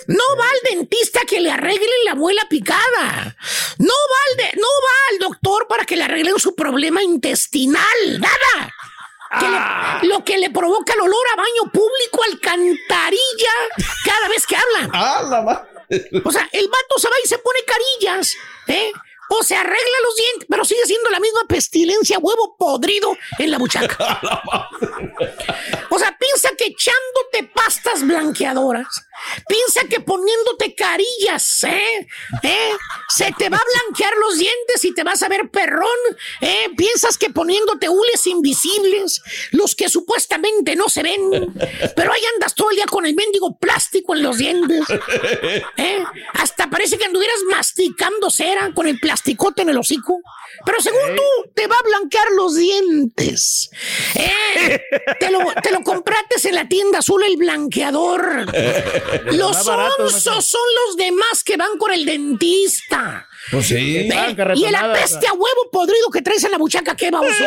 No 0.07 0.23
va 0.37 0.45
al 0.45 0.77
dentista 0.77 1.19
a 1.21 1.25
que 1.25 1.41
le 1.41 1.51
arreglen 1.51 1.89
la 2.05 2.15
muela 2.15 2.41
picada. 2.49 3.35
No 3.79 3.93
va 3.93 4.17
al, 4.31 4.37
de- 4.37 4.61
no 4.61 4.67
va 4.67 4.88
al 5.11 5.19
doctor 5.19 5.67
para 5.67 5.85
que 5.85 5.95
le 5.95 6.03
arreglen 6.03 6.39
su 6.39 6.55
problema 6.55 7.01
intestinal. 7.03 7.83
Nada. 8.19 8.73
Que 9.39 9.47
le- 9.47 10.07
lo 10.09 10.23
que 10.25 10.37
le 10.39 10.49
provoca 10.49 10.93
el 10.93 11.01
olor 11.01 11.25
a 11.33 11.35
baño 11.37 11.71
público, 11.71 12.23
alcantarilla, 12.23 13.53
cada 14.05 14.27
vez 14.27 14.45
que 14.47 14.55
habla. 14.55 14.89
Ah, 14.93 15.21
la 15.29 15.41
madre. 15.41 15.69
O 16.23 16.31
sea, 16.31 16.47
el 16.51 16.67
vato 16.67 16.97
se 16.97 17.07
va 17.07 17.15
y 17.23 17.27
se 17.27 17.37
pone 17.39 17.59
carillas, 17.65 18.35
¿eh? 18.67 18.91
O 19.31 19.43
se 19.43 19.55
arregla 19.55 19.97
los 20.03 20.15
dientes, 20.15 20.47
pero 20.49 20.65
sigue 20.65 20.83
siendo 20.85 21.09
la 21.11 21.19
misma 21.19 21.41
pestilencia, 21.47 22.17
huevo 22.17 22.55
podrido 22.57 23.15
en 23.37 23.51
la 23.51 23.57
buchaca. 23.59 24.19
O 25.89 25.99
sea, 25.99 26.17
piensa 26.17 26.49
que 26.57 26.65
echándote 26.65 27.51
pastas 27.53 28.05
blanqueadoras, 28.05 28.87
piensa 29.47 29.87
que 29.89 29.99
poniéndote 29.99 30.75
carillas, 30.75 31.63
¿eh? 31.63 32.07
¿eh? 32.43 32.71
Se 33.09 33.31
te 33.37 33.49
va 33.49 33.57
a 33.57 33.63
blanquear 33.83 34.13
los 34.17 34.37
dientes 34.37 34.85
y 34.85 34.93
te 34.93 35.03
vas 35.03 35.23
a 35.23 35.29
ver 35.29 35.49
perrón, 35.49 35.89
¿eh? 36.41 36.69
Piensas 36.77 37.17
que 37.17 37.29
poniéndote 37.29 37.89
hules 37.89 38.27
invisibles, 38.27 39.21
los 39.51 39.75
que 39.75 39.89
supuestamente 39.89 40.75
no 40.75 40.89
se 40.89 41.03
ven, 41.03 41.53
pero 41.95 42.13
ahí 42.13 42.21
andas 42.35 42.55
todo 42.55 42.69
el 42.69 42.77
día 42.77 42.85
con 42.85 43.05
el 43.05 43.15
mendigo 43.15 43.57
plástico 43.57 44.15
en 44.15 44.23
los 44.23 44.37
dientes. 44.37 44.83
¿Eh? 45.77 46.03
Hasta 46.33 46.69
parece 46.69 46.97
que 46.97 47.05
anduvieras 47.05 47.39
masticando 47.49 48.29
cera 48.29 48.71
con 48.73 48.87
el 48.87 48.99
plasticote 48.99 49.63
en 49.63 49.69
el 49.69 49.77
hocico. 49.77 50.19
Pero 50.65 50.81
según 50.81 51.15
tú, 51.15 51.51
te 51.55 51.67
va 51.67 51.75
a 51.75 51.83
blanquear 51.83 52.31
los 52.35 52.55
dientes. 52.55 53.69
¿Eh? 54.15 54.81
Te, 55.19 55.31
lo, 55.31 55.39
te 55.61 55.71
lo 55.71 55.81
compraste 55.81 56.49
en 56.49 56.55
la 56.55 56.67
tienda 56.67 56.99
azul 56.99 57.23
el 57.23 57.37
blanqueador. 57.37 58.45
Los 59.31 59.53
Más 59.53 59.65
barato, 59.65 60.03
onzos 60.03 60.45
son 60.45 60.61
los 60.87 60.97
demás 60.97 61.43
que 61.43 61.57
van 61.57 61.77
con 61.77 61.91
el 61.91 62.05
dentista. 62.05 63.28
Pues 63.51 63.67
sí. 63.67 63.97
¿Eh? 63.97 64.09
Ah, 64.13 64.27
Y 64.27 64.29
el 64.29 64.35
carretonadas. 64.35 64.97
apeste 64.97 65.27
a 65.27 65.33
huevo 65.33 65.69
podrido 65.71 66.09
que 66.11 66.21
traes 66.21 66.43
en 66.43 66.51
la 66.51 66.57
buchaca, 66.57 66.95
¿qué, 66.95 67.09
baboso? 67.11 67.43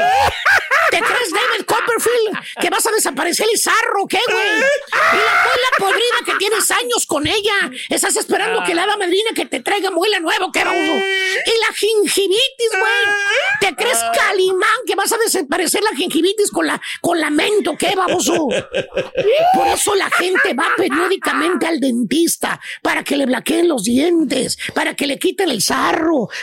¿Te 0.90 0.98
crees 0.98 1.30
David 1.30 1.64
Copperfield 1.64 2.38
que 2.60 2.70
vas 2.70 2.84
a 2.86 2.90
desaparecer 2.90 3.46
el 3.52 3.58
zarro, 3.58 4.06
qué, 4.08 4.18
güey? 4.30 4.46
Y 4.46 5.16
la 5.16 5.44
muela 5.44 5.68
podrida 5.78 6.18
que 6.26 6.34
tienes 6.38 6.70
años 6.70 7.06
con 7.06 7.26
ella. 7.26 7.70
Estás 7.88 8.16
esperando 8.16 8.62
que 8.64 8.74
la 8.74 8.82
hada 8.82 8.96
madrina 8.96 9.30
que 9.34 9.46
te 9.46 9.60
traiga 9.60 9.90
muela 9.90 10.18
nueva, 10.20 10.48
¿qué, 10.52 10.64
baboso? 10.64 10.92
Y 10.92 11.60
la 11.60 11.74
gingivitis, 11.76 12.70
güey. 12.70 13.16
¿Te 13.60 13.74
crees 13.76 13.98
Calimán 14.14 14.68
que 14.86 14.94
vas 14.94 15.12
a 15.12 15.18
desaparecer 15.18 15.82
la 15.82 15.96
gingivitis 15.96 16.50
con 16.50 16.66
la, 16.66 16.80
con 17.00 17.20
la 17.20 17.30
mento, 17.30 17.76
qué, 17.78 17.94
baboso? 17.94 18.48
Por 19.54 19.66
eso 19.68 19.94
la 19.94 20.10
gente 20.10 20.52
va 20.54 20.66
periódicamente 20.76 21.66
al 21.66 21.80
dentista 21.80 22.60
para 22.82 23.04
que 23.04 23.16
le 23.16 23.26
blanqueen 23.26 23.68
los 23.68 23.84
dientes, 23.84 24.58
para 24.74 24.94
que 24.94 25.06
le 25.06 25.18
quiten 25.18 25.48
el 25.50 25.62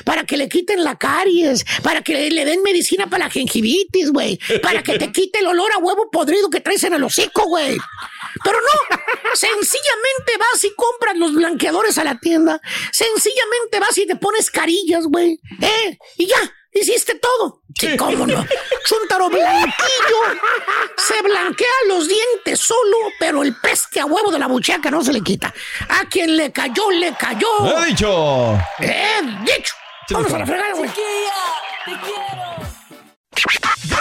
para 0.04 0.24
que 0.26 0.38
le 0.38 0.50
quiten 0.50 0.84
la 0.84 0.98
caries, 0.98 1.66
para 1.84 2.02
que 2.02 2.14
le, 2.14 2.32
le 2.32 2.46
den 2.46 2.62
medicina 2.64 3.08
para 3.08 3.26
la 3.26 3.30
gingivitis, 3.30 4.12
güey, 4.12 4.40
para 4.62 4.84
que 4.84 4.98
te 4.98 5.12
quite 5.14 5.40
el 5.40 5.48
olor 5.48 5.72
a 5.74 5.78
huevo 5.78 6.10
podrido 6.12 6.50
que 6.50 6.60
traes 6.60 6.84
en 6.84 6.94
el 6.94 7.04
hocico, 7.04 7.46
güey. 7.46 7.78
Pero 8.44 8.58
no, 8.60 8.98
sencillamente 9.34 10.38
vas 10.38 10.64
y 10.64 10.74
compras 10.76 11.18
los 11.18 11.34
blanqueadores 11.34 11.98
a 11.98 12.04
la 12.04 12.20
tienda, 12.20 12.62
sencillamente 12.92 13.80
vas 13.80 13.98
y 13.98 14.06
te 14.06 14.16
pones 14.16 14.52
carillas, 14.52 15.06
güey, 15.06 15.40
¿eh? 15.62 15.98
Y 16.18 16.28
ya, 16.28 16.38
Hiciste 16.72 17.16
todo. 17.16 17.62
Sí, 17.78 17.96
cómo 17.98 18.28
no. 18.28 18.46
Chuntaro 18.86 19.30
blanquillo 19.30 20.20
se 20.98 21.22
blanquea 21.22 21.68
los 21.88 22.08
dientes 22.08 22.60
solo, 22.60 22.98
pero 23.20 23.42
el 23.44 23.56
peste 23.56 24.00
a 24.00 24.06
huevo 24.06 24.32
de 24.32 24.40
la 24.40 24.48
buchaca 24.48 24.92
no 24.92 25.04
se 25.04 25.14
le 25.14 25.22
quita. 25.22 25.54
A 25.90 26.06
quien 26.10 26.36
le 26.36 26.52
cayó, 26.52 26.92
le 26.92 27.14
cayó. 27.16 27.48
He 27.82 27.86
dicho. 27.88 28.60
He 28.80 29.22
dicho. 29.46 29.74
Vamos 30.12 30.34
a 30.34 30.40
la 30.40 30.46
fregada, 30.46 30.74
güey. 30.74 30.90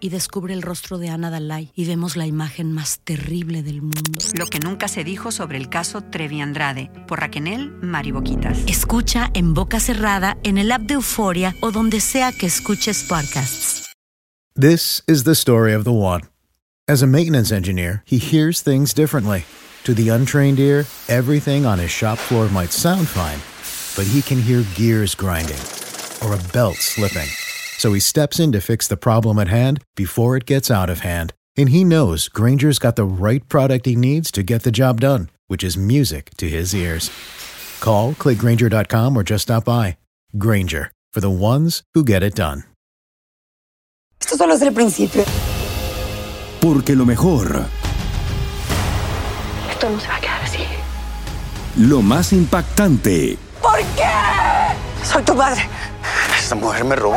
Y 0.00 0.08
descubre 0.08 0.54
el 0.54 0.62
rostro 0.62 0.98
de 0.98 1.10
Ana 1.10 1.30
Dalai 1.30 1.72
y 1.74 1.84
vemos 1.84 2.16
la 2.16 2.26
imagen 2.26 2.72
más 2.72 3.00
terrible 3.00 3.62
del 3.62 3.82
mundo. 3.82 4.18
Lo 4.38 4.46
que 4.46 4.58
nunca 4.58 4.88
se 4.88 5.04
dijo 5.04 5.30
sobre 5.30 5.58
el 5.58 5.68
caso 5.68 6.00
Trevi 6.00 6.40
Andrade 6.40 6.90
por 7.06 7.20
Raquel 7.20 7.70
Mariboquitas. 7.82 8.58
Escucha 8.66 9.30
en 9.34 9.54
boca 9.54 9.78
cerrada, 9.78 10.38
en 10.42 10.58
el 10.58 10.72
app 10.72 10.82
de 10.82 10.94
Euforia 10.94 11.54
o 11.60 11.70
donde 11.70 12.00
sea 12.00 12.32
que 12.32 12.46
escuches 12.46 13.04
podcasts. 13.04 13.90
This 14.54 15.02
is 15.06 15.24
the 15.24 15.34
story 15.34 15.72
of 15.74 15.84
the 15.84 15.92
one. 15.92 16.22
As 16.88 17.02
a 17.02 17.06
maintenance 17.06 17.52
engineer, 17.52 18.02
he 18.04 18.18
hears 18.18 18.62
things 18.62 18.92
differently. 18.92 19.44
To 19.84 19.94
the 19.94 20.10
untrained 20.10 20.58
ear, 20.58 20.86
everything 21.08 21.64
on 21.64 21.78
his 21.78 21.90
shop 21.90 22.18
floor 22.18 22.48
might 22.50 22.72
sound 22.72 23.08
fine, 23.08 23.38
but 23.96 24.10
he 24.12 24.20
can 24.20 24.42
hear 24.42 24.64
gears 24.74 25.14
grinding 25.14 25.60
or 26.22 26.34
a 26.34 26.52
belt 26.52 26.76
slipping. 26.76 27.28
So 27.80 27.94
he 27.94 28.00
steps 28.00 28.38
in 28.38 28.52
to 28.52 28.60
fix 28.60 28.86
the 28.88 28.98
problem 28.98 29.38
at 29.38 29.48
hand 29.48 29.82
before 29.96 30.36
it 30.36 30.44
gets 30.44 30.70
out 30.70 30.90
of 30.90 31.00
hand. 31.00 31.32
And 31.56 31.70
he 31.70 31.82
knows 31.82 32.28
Granger's 32.28 32.78
got 32.78 32.94
the 32.96 33.06
right 33.06 33.40
product 33.48 33.86
he 33.86 33.96
needs 33.96 34.30
to 34.32 34.42
get 34.42 34.64
the 34.64 34.70
job 34.70 35.00
done, 35.00 35.30
which 35.46 35.64
is 35.64 35.78
music 35.78 36.28
to 36.36 36.46
his 36.46 36.74
ears. 36.74 37.10
Call, 37.80 38.12
clickgranger.com, 38.12 39.16
or 39.16 39.22
just 39.22 39.44
stop 39.44 39.64
by. 39.64 39.96
Granger, 40.36 40.92
for 41.14 41.20
the 41.22 41.30
ones 41.30 41.82
who 41.94 42.04
get 42.04 42.22
it 42.22 42.34
done. 42.34 42.64
Esto 44.20 44.36
solo 44.36 44.52
es 44.52 44.60
el 44.60 44.74
principio. 44.74 45.24
Porque 46.60 46.94
lo 46.94 47.06
mejor, 47.06 47.64
Esto 49.70 49.88
no 49.88 49.98
se 49.98 50.06
va 50.06 50.16
a 50.16 50.20
quedar 50.20 50.42
así. 50.42 50.66
lo 51.78 52.02
más 52.02 52.34
impactante, 52.34 53.38
¿Por 53.62 53.78
qué? 53.96 54.12
Soy 55.02 55.22
tu 55.22 55.34
madre. 55.34 55.62
Esta 56.38 56.54
mujer 56.56 56.84
me 56.84 56.94
robó. 56.96 57.16